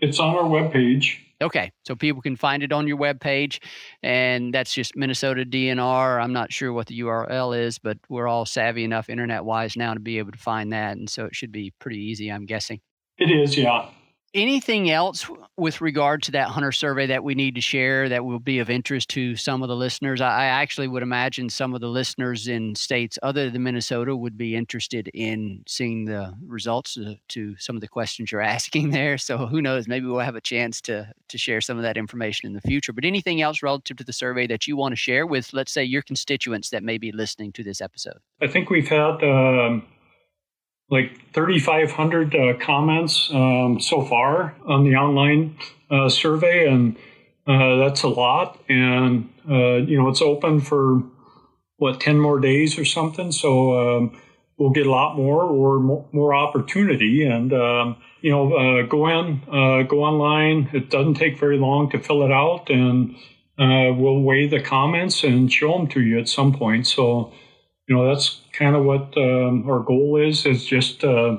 It's 0.00 0.18
on 0.18 0.34
our 0.34 0.44
webpage. 0.44 1.18
Okay, 1.42 1.72
so 1.86 1.96
people 1.96 2.20
can 2.20 2.36
find 2.36 2.62
it 2.62 2.70
on 2.70 2.86
your 2.86 2.98
webpage, 2.98 3.62
and 4.02 4.52
that's 4.52 4.74
just 4.74 4.94
Minnesota 4.94 5.44
DNR. 5.46 6.22
I'm 6.22 6.34
not 6.34 6.52
sure 6.52 6.70
what 6.72 6.86
the 6.86 7.00
URL 7.00 7.58
is, 7.58 7.78
but 7.78 7.96
we're 8.10 8.28
all 8.28 8.44
savvy 8.44 8.84
enough 8.84 9.08
internet 9.08 9.44
wise 9.44 9.74
now 9.74 9.94
to 9.94 10.00
be 10.00 10.18
able 10.18 10.32
to 10.32 10.38
find 10.38 10.72
that, 10.72 10.98
and 10.98 11.08
so 11.08 11.24
it 11.24 11.34
should 11.34 11.50
be 11.50 11.72
pretty 11.78 11.98
easy, 11.98 12.30
I'm 12.30 12.44
guessing. 12.44 12.80
It 13.16 13.30
is, 13.30 13.56
yeah 13.56 13.88
anything 14.34 14.90
else 14.90 15.28
with 15.56 15.80
regard 15.80 16.22
to 16.22 16.32
that 16.32 16.48
hunter 16.48 16.72
survey 16.72 17.06
that 17.06 17.24
we 17.24 17.34
need 17.34 17.54
to 17.56 17.60
share 17.60 18.08
that 18.08 18.24
will 18.24 18.38
be 18.38 18.58
of 18.60 18.70
interest 18.70 19.08
to 19.10 19.36
some 19.36 19.62
of 19.62 19.68
the 19.68 19.76
listeners? 19.76 20.20
I, 20.20 20.44
actually 20.60 20.88
would 20.88 21.02
imagine 21.02 21.48
some 21.48 21.74
of 21.74 21.80
the 21.80 21.88
listeners 21.88 22.46
in 22.46 22.74
states 22.74 23.18
other 23.22 23.50
than 23.50 23.62
Minnesota 23.62 24.14
would 24.14 24.36
be 24.36 24.54
interested 24.54 25.08
in 25.14 25.62
seeing 25.66 26.04
the 26.04 26.34
results 26.46 26.94
to, 26.94 27.16
to 27.28 27.56
some 27.58 27.76
of 27.76 27.80
the 27.80 27.88
questions 27.88 28.30
you're 28.30 28.40
asking 28.56 28.90
there. 28.90 29.18
So 29.18 29.46
who 29.46 29.62
knows? 29.62 29.88
Maybe 29.88 30.06
we'll 30.06 30.20
have 30.20 30.36
a 30.36 30.40
chance 30.40 30.80
to 30.82 31.12
to 31.28 31.38
share 31.38 31.60
some 31.60 31.76
of 31.76 31.84
that 31.84 31.96
information 31.96 32.46
in 32.46 32.54
the 32.54 32.60
future. 32.60 32.92
But 32.92 33.04
anything 33.04 33.40
else 33.40 33.62
relative 33.62 33.96
to 33.98 34.04
the 34.04 34.12
survey 34.12 34.46
that 34.48 34.66
you 34.66 34.76
want 34.76 34.92
to 34.92 34.96
share 34.96 35.26
with, 35.26 35.52
let's 35.52 35.70
say, 35.70 35.84
your 35.84 36.02
constituents 36.02 36.70
that 36.70 36.82
may 36.82 36.98
be 36.98 37.12
listening 37.12 37.52
to 37.52 37.62
this 37.62 37.80
episode? 37.80 38.18
I 38.40 38.48
think 38.48 38.70
we've 38.70 38.88
had. 38.88 39.22
Um 39.22 39.84
like 40.90 41.32
3,500 41.32 42.34
uh, 42.34 42.54
comments 42.58 43.30
um, 43.32 43.80
so 43.80 44.04
far 44.04 44.56
on 44.66 44.84
the 44.84 44.96
online 44.96 45.56
uh, 45.90 46.08
survey, 46.08 46.66
and 46.68 46.96
uh, 47.46 47.76
that's 47.76 48.02
a 48.02 48.08
lot. 48.08 48.60
And 48.68 49.30
uh, 49.48 49.76
you 49.76 49.96
know, 49.96 50.08
it's 50.08 50.20
open 50.20 50.60
for 50.60 51.02
what 51.76 52.00
10 52.00 52.18
more 52.18 52.40
days 52.40 52.78
or 52.78 52.84
something. 52.84 53.32
So 53.32 53.98
um, 53.98 54.20
we'll 54.58 54.70
get 54.70 54.86
a 54.86 54.90
lot 54.90 55.16
more 55.16 55.44
or 55.44 55.78
more, 55.78 56.06
more 56.12 56.34
opportunity. 56.34 57.24
And 57.24 57.52
um, 57.52 57.96
you 58.20 58.32
know, 58.32 58.52
uh, 58.52 58.82
go 58.86 59.06
in, 59.08 59.42
uh, 59.48 59.84
go 59.84 60.02
online. 60.02 60.68
It 60.72 60.90
doesn't 60.90 61.14
take 61.14 61.38
very 61.38 61.56
long 61.56 61.88
to 61.90 61.98
fill 62.00 62.22
it 62.24 62.32
out, 62.32 62.68
and 62.68 63.14
we'll 63.56 64.20
weigh 64.20 64.48
the 64.48 64.60
comments 64.60 65.22
and 65.22 65.52
show 65.52 65.72
them 65.72 65.86
to 65.88 66.00
you 66.00 66.18
at 66.18 66.28
some 66.28 66.52
point. 66.52 66.86
So 66.88 67.32
you 67.90 67.96
know, 67.96 68.06
that's 68.06 68.40
kind 68.52 68.76
of 68.76 68.84
what 68.84 69.16
um, 69.16 69.68
our 69.68 69.80
goal 69.80 70.16
is, 70.16 70.46
is 70.46 70.64
just 70.64 71.02
uh, 71.02 71.38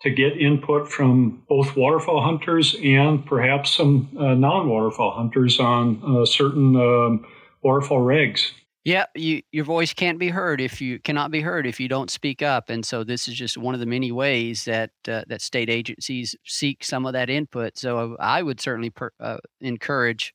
to 0.00 0.10
get 0.10 0.38
input 0.38 0.88
from 0.90 1.42
both 1.46 1.76
waterfowl 1.76 2.22
hunters 2.22 2.74
and 2.82 3.24
perhaps 3.26 3.76
some 3.76 4.08
uh, 4.18 4.32
non-waterfowl 4.32 5.10
hunters 5.10 5.60
on 5.60 6.02
uh, 6.02 6.24
certain 6.24 6.74
um, 6.74 7.26
waterfowl 7.62 7.98
regs. 7.98 8.52
Yeah, 8.82 9.04
you, 9.14 9.42
your 9.52 9.66
voice 9.66 9.92
can't 9.92 10.18
be 10.18 10.30
heard 10.30 10.58
if 10.58 10.80
you 10.80 11.00
cannot 11.00 11.30
be 11.30 11.42
heard 11.42 11.66
if 11.66 11.78
you 11.78 11.86
don't 11.86 12.10
speak 12.10 12.40
up, 12.40 12.70
and 12.70 12.82
so 12.82 13.04
this 13.04 13.28
is 13.28 13.34
just 13.34 13.58
one 13.58 13.74
of 13.74 13.80
the 13.80 13.84
many 13.84 14.10
ways 14.10 14.64
that 14.64 14.92
uh, 15.06 15.24
that 15.26 15.42
state 15.42 15.68
agencies 15.68 16.34
seek 16.46 16.82
some 16.82 17.04
of 17.04 17.12
that 17.12 17.28
input. 17.28 17.76
So 17.76 18.16
I 18.18 18.42
would 18.42 18.58
certainly 18.58 18.88
per, 18.88 19.10
uh, 19.20 19.36
encourage 19.60 20.32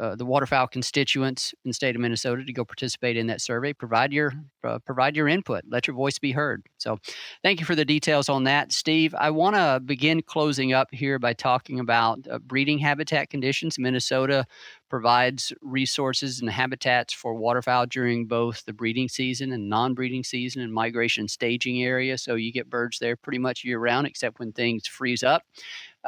uh, 0.00 0.16
the 0.16 0.24
waterfowl 0.24 0.66
constituents 0.66 1.54
in 1.64 1.70
the 1.70 1.74
state 1.74 1.94
of 1.94 2.00
Minnesota 2.00 2.44
to 2.44 2.52
go 2.52 2.64
participate 2.64 3.16
in 3.16 3.26
that 3.26 3.40
survey. 3.40 3.72
Provide 3.72 4.12
your 4.12 4.32
uh, 4.64 4.78
provide 4.80 5.16
your 5.16 5.28
input. 5.28 5.64
Let 5.68 5.86
your 5.86 5.94
voice 5.96 6.18
be 6.18 6.32
heard. 6.32 6.62
So, 6.78 6.98
thank 7.42 7.60
you 7.60 7.66
for 7.66 7.74
the 7.74 7.84
details 7.84 8.28
on 8.28 8.44
that, 8.44 8.72
Steve. 8.72 9.14
I 9.14 9.30
want 9.30 9.56
to 9.56 9.80
begin 9.84 10.22
closing 10.22 10.72
up 10.72 10.88
here 10.92 11.18
by 11.18 11.32
talking 11.34 11.80
about 11.80 12.26
uh, 12.30 12.38
breeding 12.38 12.78
habitat 12.78 13.30
conditions. 13.30 13.78
Minnesota 13.78 14.46
provides 14.88 15.54
resources 15.62 16.40
and 16.40 16.50
habitats 16.50 17.14
for 17.14 17.34
waterfowl 17.34 17.86
during 17.86 18.26
both 18.26 18.62
the 18.66 18.74
breeding 18.74 19.08
season 19.08 19.50
and 19.52 19.68
non-breeding 19.70 20.22
season 20.22 20.60
and 20.60 20.70
migration 20.70 21.26
staging 21.26 21.82
area. 21.82 22.18
So 22.18 22.34
you 22.34 22.52
get 22.52 22.68
birds 22.68 22.98
there 22.98 23.16
pretty 23.16 23.38
much 23.38 23.64
year 23.64 23.78
round, 23.78 24.06
except 24.06 24.38
when 24.38 24.52
things 24.52 24.86
freeze 24.86 25.22
up. 25.22 25.44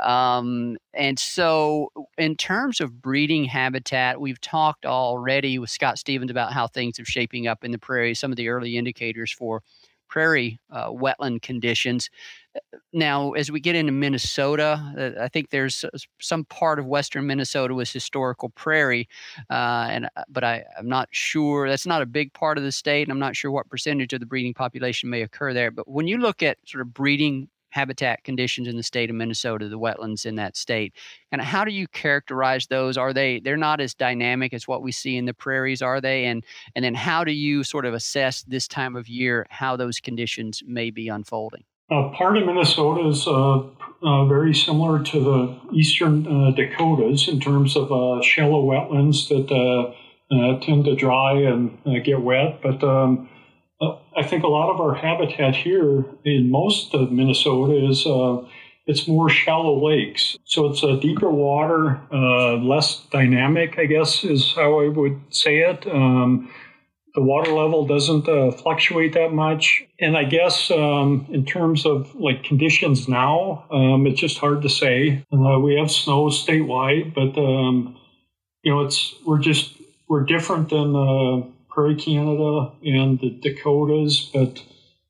Um, 0.03 0.77
and 0.93 1.19
so, 1.19 1.91
in 2.19 2.37
terms 2.37 2.81
of 2.81 3.01
breeding 3.01 3.45
habitat, 3.45 4.21
we've 4.21 4.41
talked 4.41 4.87
already 4.87 5.59
with 5.59 5.71
Scott 5.71 5.99
Stephens 5.99 6.31
about 6.31 6.53
how 6.53 6.67
things 6.67 6.99
are 6.99 7.05
shaping 7.05 7.47
up 7.47 7.65
in 7.65 7.71
the 7.71 7.79
prairie, 7.79 8.15
some 8.15 8.33
of 8.33 8.37
the 8.37 8.49
early 8.49 8.77
indicators 8.77 9.33
for 9.33 9.63
prairie 10.09 10.61
uh, 10.71 10.89
wetland 10.89 11.43
conditions. 11.43 12.09
Now, 12.93 13.33
as 13.33 13.51
we 13.51 13.59
get 13.59 13.75
into 13.75 13.91
Minnesota, 13.91 14.81
uh, 14.97 15.21
I 15.21 15.29
think 15.29 15.51
there's 15.51 15.85
some 16.21 16.45
part 16.45 16.79
of 16.79 16.87
western 16.87 17.27
Minnesota 17.27 17.75
was 17.75 17.91
historical 17.91 18.51
prairie, 18.51 19.09
uh, 19.51 19.89
and 19.91 20.07
uh, 20.17 20.23
but 20.29 20.45
I, 20.45 20.65
I'm 20.79 20.89
not 20.89 21.09
sure. 21.11 21.69
That's 21.69 21.87
not 21.87 22.03
a 22.03 22.07
big 22.07 22.33
part 22.33 22.59
of 22.59 22.65
the 22.65 22.71
state, 22.71 23.03
and 23.03 23.13
I'm 23.13 23.19
not 23.19 23.35
sure 23.35 23.51
what 23.51 23.69
percentage 23.69 24.13
of 24.13 24.21
the 24.21 24.27
breeding 24.27 24.55
population 24.55 25.11
may 25.11 25.23
occur 25.23 25.53
there. 25.53 25.73
But 25.73 25.89
when 25.89 26.07
you 26.07 26.19
look 26.19 26.43
at 26.43 26.59
sort 26.65 26.83
of 26.83 26.95
breeding 26.95 27.49
habitat 27.75 28.23
conditions 28.23 28.69
in 28.69 28.77
the 28.77 28.83
state 28.85 29.11
of 29.11 29.17
Minnesota, 29.17 29.69
the 29.69 29.79
wetlands 29.79 30.25
in 30.25 30.37
that 30.37 30.57
state. 30.57 30.95
And 31.33 31.43
how 31.43 31.65
do 31.65 31.73
you 31.73 31.89
characterize 31.89 32.69
those? 32.69 32.97
Are 32.97 33.13
they 33.13 33.41
they're 33.41 33.57
not 33.57 33.81
as 33.81 33.95
dynamic 33.95 34.55
as 34.55 34.69
what 34.69 34.81
we 34.81 34.93
see 34.93 35.17
in 35.17 35.25
the 35.25 35.35
prairies, 35.35 35.83
are 35.83 36.01
they? 36.01 36.27
And 36.27 36.45
and 36.77 36.85
then 36.85 36.95
how 36.95 37.25
do 37.25 37.33
you 37.33 37.65
sort 37.65 37.85
of 37.85 37.93
assess 37.93 38.43
this 38.43 38.69
time 38.69 38.95
of 38.95 39.09
year 39.09 39.47
how 39.51 39.77
those 39.77 39.99
conditions 39.99 40.63
may 40.65 40.91
be 40.91 41.09
unfolding? 41.09 41.65
Uh, 41.91 42.11
part 42.11 42.37
of 42.37 42.47
Minnesota 42.47 43.09
is 43.09 43.27
uh, 43.27 43.59
uh, 44.03 44.25
very 44.27 44.55
similar 44.55 45.03
to 45.03 45.21
the 45.21 45.77
eastern 45.77 46.27
uh, 46.27 46.53
Dakotas 46.53 47.27
in 47.27 47.41
terms 47.41 47.77
of 47.77 47.91
uh, 47.91 48.23
shallow 48.23 48.65
wetlands 48.65 49.29
that 49.29 49.53
uh, 49.53 50.61
tend 50.61 50.85
to 50.85 50.95
dry 50.95 51.33
and 51.33 51.79
get 52.05 52.21
wet, 52.21 52.61
but 52.63 52.83
um, 52.85 53.29
I 53.81 54.23
think 54.23 54.45
a 54.45 54.49
lot 54.49 54.71
of 54.71 54.81
our 54.81 54.95
habitat 54.95 55.57
here 55.57 56.05
in 56.25 56.51
most 56.51 56.95
of 56.95 57.11
Minnesota 57.11 57.89
is 57.89 58.07
uh, 58.07 58.45
it's 58.87 59.09
more 59.09 59.29
shallow 59.29 59.85
lakes. 59.85 60.37
So 60.45 60.67
it's 60.67 60.83
a 60.83 60.99
deeper 61.01 61.31
water, 61.31 62.01
uh, 62.13 62.57
less 62.57 63.05
dynamic, 63.11 63.79
I 63.79 63.87
guess 63.87 64.25
is 64.25 64.53
how 64.55 64.81
I 64.81 64.89
would 64.89 65.21
say 65.31 65.59
it. 65.59 65.87
Um, 65.87 66.51
the 67.15 67.23
water 67.23 67.53
level 67.53 67.87
doesn't 67.87 68.29
uh, 68.29 68.51
fluctuate 68.51 69.15
that 69.15 69.33
much. 69.33 69.85
And 70.01 70.17
I 70.17 70.25
guess 70.25 70.71
um, 70.71 71.27
in 71.31 71.45
terms 71.45 71.87
of 71.87 72.15
like 72.15 72.43
conditions 72.43 73.09
now, 73.09 73.65
um, 73.71 74.07
it's 74.07 74.21
just 74.21 74.39
hard 74.39 74.63
to 74.63 74.69
say. 74.69 75.25
Uh, 75.33 75.59
we 75.61 75.77
have 75.77 75.91
snow 75.91 76.27
statewide, 76.27 77.15
but 77.15 77.39
um, 77.41 77.97
you 78.63 78.73
know, 78.73 78.81
it's 78.81 79.15
we're 79.25 79.39
just 79.39 79.77
we're 80.09 80.25
different 80.25 80.71
than 80.71 80.97
uh, 80.97 81.47
Prairie 81.75 81.97
Canada 81.97 82.73
and 82.85 83.19
the 83.19 83.31
Dakotas, 83.31 84.31
but 84.33 84.63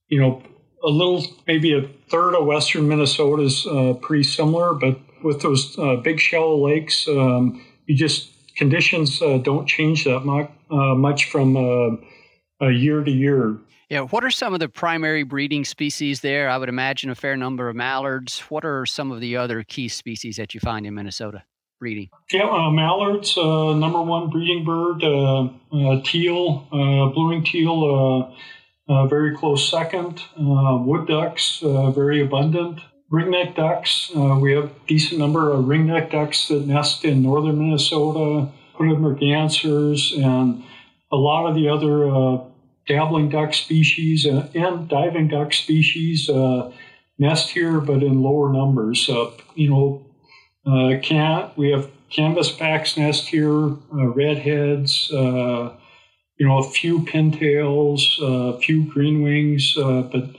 you 0.09 0.18
know, 0.18 0.42
a 0.83 0.88
little 0.88 1.24
maybe 1.46 1.74
a 1.74 1.83
third 2.09 2.35
of 2.35 2.46
western 2.46 2.88
Minnesota 2.88 3.42
is 3.42 3.66
uh, 3.66 3.94
pretty 4.00 4.24
similar, 4.24 4.72
but 4.72 4.98
with 5.22 5.42
those 5.42 5.79
uh, 5.79 5.96
big 5.96 6.18
shallow 6.18 6.57
lakes, 6.57 7.07
um, 7.09 7.62
you 7.87 7.94
just 7.94 8.31
conditions 8.57 9.20
uh, 9.20 9.38
don't 9.38 9.66
change 9.66 10.05
that 10.05 10.20
much, 10.20 10.50
uh, 10.70 10.94
much 10.94 11.31
from 11.31 11.57
uh, 11.57 12.68
year 12.68 13.05
to 13.05 13.11
year. 13.11 13.59
Yeah, 13.90 14.00
what 14.00 14.24
are 14.24 14.31
some 14.31 14.55
of 14.55 14.61
the 14.61 14.68
primary 14.68 15.22
breeding 15.22 15.64
species 15.64 16.20
there? 16.20 16.48
I 16.48 16.57
would 16.57 16.70
imagine 16.70 17.11
a 17.11 17.14
fair 17.14 17.37
number 17.37 17.68
of 17.68 17.77
mallards. 17.77 18.40
What 18.48 18.64
are 18.64 18.87
some 18.87 19.12
of 19.12 19.20
the 19.20 19.37
other 19.37 19.62
key 19.62 19.88
species 19.88 20.37
that 20.37 20.55
you 20.55 20.61
find 20.61 20.87
in 20.87 20.94
Minnesota? 20.94 21.44
Breeding? 21.85 22.09
Yeah, 22.33 22.49
uh, 22.49 22.70
mallards, 22.70 23.37
uh, 23.37 23.75
number 23.75 24.01
one 24.01 24.31
breeding 24.31 24.64
bird. 24.64 25.05
Uh, 25.05 25.49
uh 25.70 26.01
teal, 26.03 26.66
uh, 26.73 27.12
blue-winged 27.12 27.44
teal, 27.44 28.33
uh, 28.88 29.07
very 29.07 29.37
close 29.37 29.70
second. 29.70 30.23
wood 30.38 31.07
ducks, 31.07 31.61
very 31.62 32.23
abundant. 32.23 32.81
Ringneck 33.12 33.55
ducks, 33.55 34.11
we 34.14 34.53
have 34.53 34.64
a 34.64 34.70
decent 34.87 35.20
number 35.20 35.53
of 35.53 35.66
ringneck 35.66 36.11
ducks 36.11 36.49
that 36.49 36.66
nest 36.66 37.05
in 37.05 37.23
northern 37.23 37.59
Minnesota. 37.59 38.49
Hooded 38.77 38.99
mergansers, 38.99 40.12
and 40.16 40.64
a 41.12 41.16
lot 41.16 41.47
of 41.47 41.55
the 41.55 41.68
other 41.68 42.40
dabbling 42.88 43.29
duck 43.29 43.55
species 43.55 44.25
and, 44.25 44.51
and 44.57 44.88
diving 44.88 45.29
duck 45.29 45.53
species 45.53 46.29
nest 47.18 47.51
here, 47.51 47.79
but 47.79 48.03
in 48.03 48.23
lower 48.23 48.53
numbers. 48.53 49.07
you 49.55 49.70
know, 49.70 50.04
uh, 50.66 50.98
cat, 51.03 51.57
we 51.57 51.70
have 51.70 51.90
canvasbacks 52.11 52.96
nest 52.96 53.29
here, 53.29 53.53
uh, 53.53 54.07
redheads, 54.14 55.11
uh, 55.12 55.72
you 56.37 56.46
know, 56.46 56.59
a 56.59 56.70
few 56.70 57.00
pintails, 57.00 58.18
a 58.20 58.59
few 58.59 58.85
green 58.85 59.22
wings, 59.22 59.77
uh, 59.79 60.03
but 60.03 60.31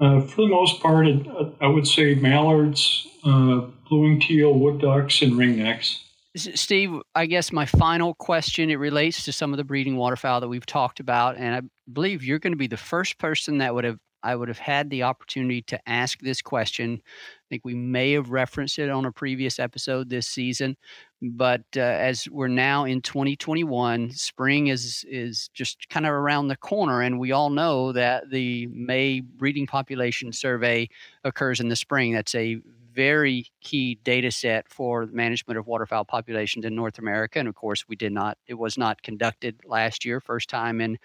uh, 0.00 0.20
for 0.22 0.42
the 0.42 0.48
most 0.48 0.80
part, 0.80 1.06
it, 1.06 1.26
I 1.60 1.66
would 1.66 1.86
say 1.86 2.14
mallards, 2.14 3.06
uh, 3.24 3.62
blue-winged 3.88 4.22
teal, 4.22 4.54
wood 4.54 4.80
ducks, 4.80 5.22
and 5.22 5.32
ringnecks. 5.32 6.00
Steve, 6.36 7.00
I 7.14 7.26
guess 7.26 7.50
my 7.50 7.66
final 7.66 8.14
question 8.14 8.70
it 8.70 8.76
relates 8.76 9.24
to 9.24 9.32
some 9.32 9.52
of 9.52 9.56
the 9.56 9.64
breeding 9.64 9.96
waterfowl 9.96 10.40
that 10.40 10.48
we've 10.48 10.66
talked 10.66 11.00
about, 11.00 11.36
and 11.36 11.54
I 11.54 11.62
believe 11.92 12.22
you're 12.22 12.38
going 12.38 12.52
to 12.52 12.58
be 12.58 12.68
the 12.68 12.76
first 12.76 13.18
person 13.18 13.58
that 13.58 13.74
would 13.74 13.84
have 13.84 13.98
I 14.22 14.34
would 14.34 14.48
have 14.48 14.58
had 14.58 14.90
the 14.90 15.04
opportunity 15.04 15.62
to 15.62 15.88
ask 15.88 16.20
this 16.20 16.42
question. 16.42 17.00
I 17.04 17.46
think 17.48 17.64
we 17.64 17.74
may 17.74 18.12
have 18.12 18.30
referenced 18.30 18.78
it 18.78 18.90
on 18.90 19.04
a 19.04 19.12
previous 19.12 19.58
episode 19.58 20.10
this 20.10 20.26
season, 20.26 20.76
but 21.22 21.62
uh, 21.76 21.80
as 21.80 22.28
we're 22.30 22.48
now 22.48 22.84
in 22.84 23.00
2021, 23.00 24.10
spring 24.10 24.68
is 24.68 25.04
is 25.08 25.48
just 25.54 25.88
kind 25.88 26.06
of 26.06 26.12
around 26.12 26.48
the 26.48 26.56
corner, 26.56 27.00
and 27.00 27.18
we 27.18 27.32
all 27.32 27.50
know 27.50 27.92
that 27.92 28.30
the 28.30 28.66
May 28.66 29.20
breeding 29.20 29.66
population 29.66 30.32
survey 30.32 30.88
occurs 31.24 31.60
in 31.60 31.68
the 31.68 31.76
spring. 31.76 32.12
That's 32.12 32.34
a 32.34 32.60
very 32.94 33.46
key 33.60 33.96
data 34.02 34.30
set 34.30 34.68
for 34.68 35.06
the 35.06 35.12
management 35.12 35.56
of 35.56 35.68
waterfowl 35.68 36.04
populations 36.04 36.64
in 36.64 36.74
North 36.74 36.98
America, 36.98 37.38
and 37.38 37.48
of 37.48 37.54
course, 37.54 37.86
we 37.88 37.96
did 37.96 38.12
not. 38.12 38.36
It 38.46 38.54
was 38.54 38.76
not 38.76 39.02
conducted 39.02 39.60
last 39.64 40.04
year, 40.04 40.20
first 40.20 40.50
time 40.50 40.80
in 40.80 40.98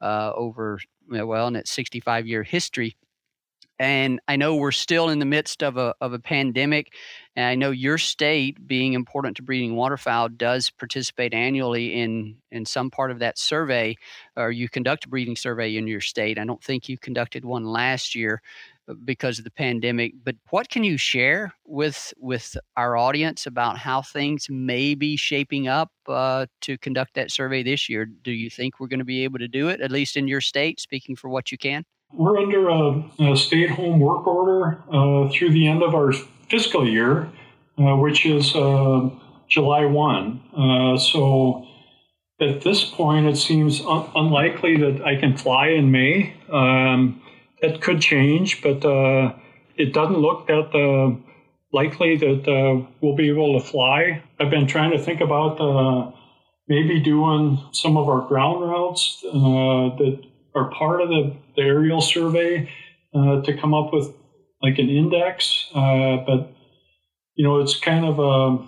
uh, 0.00 0.32
over 0.34 0.78
well 1.08 1.48
in 1.48 1.56
its 1.56 1.70
65 1.70 2.26
year 2.26 2.42
history. 2.42 2.96
And 3.80 4.20
I 4.26 4.34
know 4.34 4.56
we're 4.56 4.72
still 4.72 5.08
in 5.08 5.20
the 5.20 5.24
midst 5.24 5.62
of 5.62 5.76
a, 5.76 5.94
of 6.00 6.12
a 6.12 6.18
pandemic. 6.18 6.92
And 7.36 7.46
I 7.46 7.54
know 7.54 7.70
your 7.70 7.96
state, 7.96 8.66
being 8.66 8.94
important 8.94 9.36
to 9.36 9.44
breeding 9.44 9.76
waterfowl, 9.76 10.30
does 10.30 10.68
participate 10.68 11.32
annually 11.32 12.00
in, 12.00 12.38
in 12.50 12.66
some 12.66 12.90
part 12.90 13.12
of 13.12 13.20
that 13.20 13.38
survey, 13.38 13.94
or 14.36 14.50
you 14.50 14.68
conduct 14.68 15.04
a 15.04 15.08
breeding 15.08 15.36
survey 15.36 15.76
in 15.76 15.86
your 15.86 16.00
state. 16.00 16.40
I 16.40 16.44
don't 16.44 16.62
think 16.62 16.88
you 16.88 16.98
conducted 16.98 17.44
one 17.44 17.64
last 17.64 18.16
year 18.16 18.42
because 19.04 19.38
of 19.38 19.44
the 19.44 19.50
pandemic. 19.50 20.12
But 20.24 20.36
what 20.50 20.68
can 20.68 20.84
you 20.84 20.96
share 20.96 21.54
with 21.64 22.12
with 22.18 22.56
our 22.76 22.96
audience 22.96 23.46
about 23.46 23.78
how 23.78 24.02
things 24.02 24.46
may 24.50 24.94
be 24.94 25.16
shaping 25.16 25.68
up 25.68 25.90
uh, 26.06 26.46
to 26.62 26.78
conduct 26.78 27.14
that 27.14 27.30
survey 27.30 27.62
this 27.62 27.88
year? 27.88 28.06
Do 28.06 28.32
you 28.32 28.50
think 28.50 28.80
we're 28.80 28.88
going 28.88 28.98
to 28.98 29.04
be 29.04 29.24
able 29.24 29.38
to 29.38 29.48
do 29.48 29.68
it, 29.68 29.80
at 29.80 29.90
least 29.90 30.16
in 30.16 30.28
your 30.28 30.40
state? 30.40 30.80
Speaking 30.80 31.16
for 31.16 31.28
what 31.28 31.52
you 31.52 31.58
can. 31.58 31.84
We're 32.12 32.38
under 32.38 32.68
a, 32.68 33.32
a 33.32 33.36
stay 33.36 33.64
at 33.64 33.70
home 33.70 34.00
work 34.00 34.26
order 34.26 34.82
uh, 34.90 35.28
through 35.30 35.50
the 35.50 35.68
end 35.68 35.82
of 35.82 35.94
our 35.94 36.12
fiscal 36.48 36.88
year, 36.88 37.30
uh, 37.78 37.96
which 37.96 38.24
is 38.24 38.54
uh, 38.56 39.10
July 39.48 39.84
1. 39.84 40.42
Uh, 40.56 40.98
so 40.98 41.66
at 42.40 42.62
this 42.62 42.84
point, 42.84 43.26
it 43.26 43.36
seems 43.36 43.82
un- 43.82 44.08
unlikely 44.14 44.76
that 44.78 45.04
I 45.04 45.16
can 45.16 45.36
fly 45.36 45.68
in 45.68 45.90
May. 45.90 46.34
Um, 46.50 47.20
that 47.62 47.80
could 47.80 48.00
change, 48.00 48.62
but 48.62 48.84
uh, 48.84 49.34
it 49.76 49.92
doesn't 49.92 50.18
look 50.18 50.46
that 50.46 50.74
uh, 50.74 51.16
likely 51.72 52.16
that 52.16 52.48
uh, 52.48 52.86
we'll 53.00 53.16
be 53.16 53.28
able 53.28 53.60
to 53.60 53.66
fly. 53.66 54.22
I've 54.40 54.50
been 54.50 54.66
trying 54.66 54.92
to 54.92 54.98
think 54.98 55.20
about 55.20 55.60
uh, 55.60 56.12
maybe 56.68 57.00
doing 57.00 57.58
some 57.72 57.96
of 57.96 58.08
our 58.08 58.26
ground 58.28 58.62
routes 58.62 59.22
uh, 59.26 59.96
that 59.98 60.22
are 60.54 60.70
part 60.70 61.00
of 61.00 61.08
the, 61.08 61.36
the 61.56 61.62
aerial 61.62 62.00
survey 62.00 62.70
to 63.14 63.56
come 63.60 63.74
up 63.74 63.92
with 63.92 64.14
like 64.62 64.78
an 64.78 64.88
index. 64.88 65.68
but 65.72 66.52
you 67.34 67.44
know, 67.44 67.60
it's 67.60 67.78
kind 67.78 68.04
of 68.04 68.18
a 68.18 68.64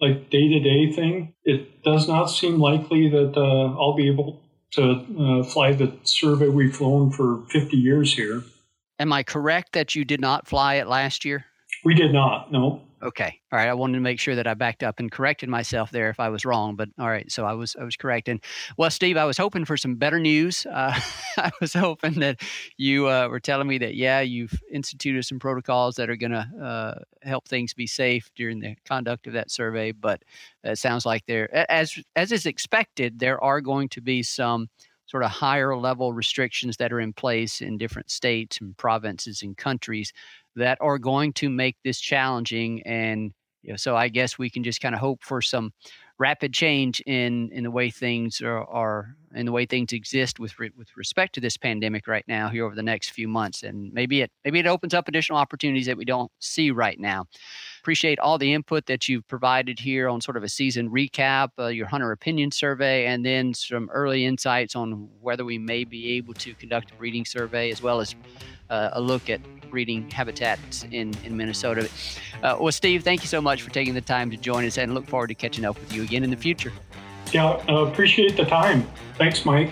like 0.00 0.30
day 0.30 0.48
to 0.48 0.60
day 0.60 0.92
thing. 0.92 1.34
It 1.44 1.82
does 1.82 2.08
not 2.08 2.26
seem 2.26 2.58
likely 2.58 3.08
that 3.10 3.34
uh, 3.36 3.74
I'll 3.78 3.94
be 3.94 4.08
able 4.08 4.42
to 4.72 5.04
uh, 5.18 5.42
fly 5.44 5.72
the 5.72 5.92
survey 6.04 6.48
we've 6.48 6.76
flown 6.76 7.10
for 7.10 7.42
50 7.48 7.76
years 7.76 8.14
here. 8.14 8.42
Am 8.98 9.12
I 9.12 9.22
correct 9.22 9.72
that 9.72 9.94
you 9.94 10.04
did 10.04 10.20
not 10.20 10.46
fly 10.46 10.74
it 10.74 10.86
last 10.86 11.24
year? 11.24 11.46
We 11.84 11.94
did 11.94 12.12
not, 12.12 12.52
no. 12.52 12.82
Okay. 13.02 13.40
All 13.50 13.58
right. 13.58 13.68
I 13.68 13.72
wanted 13.72 13.94
to 13.94 14.02
make 14.02 14.20
sure 14.20 14.34
that 14.34 14.46
I 14.46 14.52
backed 14.52 14.82
up 14.82 15.00
and 15.00 15.10
corrected 15.10 15.48
myself 15.48 15.90
there 15.90 16.10
if 16.10 16.20
I 16.20 16.28
was 16.28 16.44
wrong. 16.44 16.76
But 16.76 16.90
all 16.98 17.08
right. 17.08 17.30
So 17.32 17.46
I 17.46 17.54
was 17.54 17.74
I 17.80 17.84
was 17.84 17.96
correct. 17.96 18.28
And 18.28 18.40
well, 18.76 18.90
Steve, 18.90 19.16
I 19.16 19.24
was 19.24 19.38
hoping 19.38 19.64
for 19.64 19.78
some 19.78 19.94
better 19.94 20.18
news. 20.20 20.66
Uh, 20.66 20.98
I 21.38 21.50
was 21.62 21.72
hoping 21.72 22.20
that 22.20 22.42
you 22.76 23.08
uh, 23.08 23.28
were 23.28 23.40
telling 23.40 23.68
me 23.68 23.78
that 23.78 23.94
yeah, 23.94 24.20
you've 24.20 24.52
instituted 24.70 25.24
some 25.24 25.38
protocols 25.38 25.94
that 25.96 26.10
are 26.10 26.16
going 26.16 26.32
to 26.32 26.46
uh, 26.62 26.94
help 27.22 27.48
things 27.48 27.72
be 27.72 27.86
safe 27.86 28.30
during 28.36 28.60
the 28.60 28.76
conduct 28.84 29.26
of 29.26 29.32
that 29.32 29.50
survey. 29.50 29.92
But 29.92 30.22
it 30.62 30.76
sounds 30.78 31.06
like 31.06 31.24
there, 31.24 31.48
as 31.70 31.98
as 32.16 32.32
is 32.32 32.44
expected, 32.44 33.18
there 33.18 33.42
are 33.42 33.62
going 33.62 33.88
to 33.90 34.02
be 34.02 34.22
some 34.22 34.68
sort 35.10 35.24
of 35.24 35.30
higher 35.30 35.76
level 35.76 36.12
restrictions 36.12 36.76
that 36.76 36.92
are 36.92 37.00
in 37.00 37.12
place 37.12 37.60
in 37.60 37.76
different 37.76 38.10
states 38.10 38.60
and 38.60 38.76
provinces 38.76 39.42
and 39.42 39.56
countries 39.56 40.12
that 40.54 40.78
are 40.80 40.98
going 40.98 41.32
to 41.32 41.50
make 41.50 41.76
this 41.82 41.98
challenging 41.98 42.82
and 42.82 43.32
you 43.62 43.70
know, 43.70 43.76
so 43.76 43.94
I 43.94 44.08
guess 44.08 44.38
we 44.38 44.48
can 44.48 44.64
just 44.64 44.80
kind 44.80 44.94
of 44.94 45.00
hope 45.00 45.22
for 45.22 45.42
some 45.42 45.72
rapid 46.18 46.52
change 46.52 47.00
in 47.06 47.50
in 47.52 47.64
the 47.64 47.70
way 47.70 47.90
things 47.90 48.40
are, 48.42 49.14
in 49.34 49.46
the 49.46 49.52
way 49.52 49.66
things 49.66 49.92
exist 49.92 50.38
with 50.38 50.58
re, 50.58 50.70
with 50.76 50.88
respect 50.96 51.34
to 51.34 51.40
this 51.40 51.56
pandemic 51.56 52.06
right 52.06 52.24
now 52.26 52.48
here 52.48 52.64
over 52.64 52.74
the 52.74 52.82
next 52.82 53.10
few 53.10 53.28
months. 53.28 53.62
And 53.62 53.92
maybe 53.92 54.22
it 54.22 54.30
maybe 54.44 54.60
it 54.60 54.66
opens 54.66 54.94
up 54.94 55.08
additional 55.08 55.38
opportunities 55.38 55.86
that 55.86 55.96
we 55.96 56.04
don't 56.04 56.32
see 56.38 56.70
right 56.70 56.98
now 56.98 57.26
appreciate 57.80 58.18
all 58.18 58.36
the 58.36 58.52
input 58.52 58.86
that 58.86 59.08
you've 59.08 59.26
provided 59.26 59.78
here 59.78 60.08
on 60.08 60.20
sort 60.20 60.36
of 60.36 60.42
a 60.42 60.48
season 60.48 60.90
recap 60.90 61.48
uh, 61.58 61.66
your 61.66 61.86
hunter 61.86 62.12
opinion 62.12 62.50
survey 62.50 63.06
and 63.06 63.24
then 63.24 63.54
some 63.54 63.88
early 63.90 64.24
insights 64.24 64.76
on 64.76 65.08
whether 65.20 65.44
we 65.44 65.56
may 65.56 65.84
be 65.84 66.12
able 66.12 66.34
to 66.34 66.52
conduct 66.54 66.90
a 66.90 66.94
breeding 66.94 67.24
survey 67.24 67.70
as 67.70 67.82
well 67.82 68.00
as 68.00 68.14
uh, 68.68 68.90
a 68.92 69.00
look 69.00 69.30
at 69.30 69.40
breeding 69.70 70.10
habitats 70.10 70.84
in, 70.90 71.14
in 71.24 71.36
Minnesota. 71.36 71.88
Uh, 72.42 72.56
well, 72.60 72.72
Steve, 72.72 73.02
thank 73.02 73.22
you 73.22 73.28
so 73.28 73.40
much 73.40 73.62
for 73.62 73.70
taking 73.70 73.94
the 73.94 74.00
time 74.00 74.30
to 74.30 74.36
join 74.36 74.64
us 74.64 74.78
and 74.78 74.94
look 74.94 75.06
forward 75.06 75.28
to 75.28 75.34
catching 75.34 75.64
up 75.64 75.78
with 75.78 75.92
you 75.92 76.02
again 76.02 76.22
in 76.22 76.30
the 76.30 76.36
future. 76.36 76.72
Yeah, 77.32 77.46
uh, 77.68 77.86
appreciate 77.86 78.36
the 78.36 78.44
time. 78.44 78.86
Thanks, 79.16 79.44
Mike. 79.44 79.70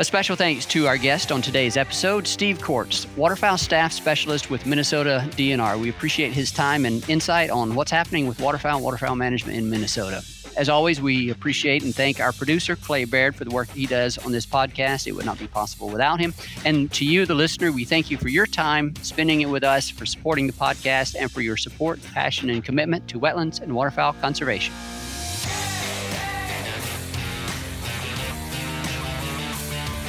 A 0.00 0.04
special 0.04 0.34
thanks 0.34 0.64
to 0.64 0.86
our 0.86 0.96
guest 0.96 1.30
on 1.30 1.42
today's 1.42 1.76
episode, 1.76 2.26
Steve 2.26 2.56
Cordts, 2.56 3.06
waterfowl 3.18 3.58
staff 3.58 3.92
specialist 3.92 4.48
with 4.48 4.64
Minnesota 4.64 5.28
DNR. 5.32 5.78
We 5.78 5.90
appreciate 5.90 6.32
his 6.32 6.50
time 6.50 6.86
and 6.86 7.06
insight 7.10 7.50
on 7.50 7.74
what's 7.74 7.90
happening 7.90 8.26
with 8.26 8.40
waterfowl 8.40 8.76
and 8.76 8.82
waterfowl 8.82 9.14
management 9.14 9.58
in 9.58 9.68
Minnesota. 9.68 10.24
As 10.56 10.70
always, 10.70 11.02
we 11.02 11.28
appreciate 11.28 11.82
and 11.82 11.94
thank 11.94 12.18
our 12.18 12.32
producer, 12.32 12.76
Clay 12.76 13.04
Baird, 13.04 13.36
for 13.36 13.44
the 13.44 13.50
work 13.50 13.68
he 13.68 13.84
does 13.84 14.16
on 14.16 14.32
this 14.32 14.46
podcast. 14.46 15.06
It 15.06 15.12
would 15.12 15.26
not 15.26 15.38
be 15.38 15.46
possible 15.46 15.90
without 15.90 16.18
him. 16.18 16.32
And 16.64 16.90
to 16.92 17.04
you, 17.04 17.26
the 17.26 17.34
listener, 17.34 17.70
we 17.70 17.84
thank 17.84 18.10
you 18.10 18.16
for 18.16 18.28
your 18.28 18.46
time 18.46 18.94
spending 19.02 19.42
it 19.42 19.50
with 19.50 19.64
us, 19.64 19.90
for 19.90 20.06
supporting 20.06 20.46
the 20.46 20.54
podcast, 20.54 21.14
and 21.14 21.30
for 21.30 21.42
your 21.42 21.58
support, 21.58 22.02
passion, 22.14 22.48
and 22.48 22.64
commitment 22.64 23.06
to 23.08 23.20
wetlands 23.20 23.60
and 23.60 23.74
waterfowl 23.74 24.14
conservation. 24.14 24.72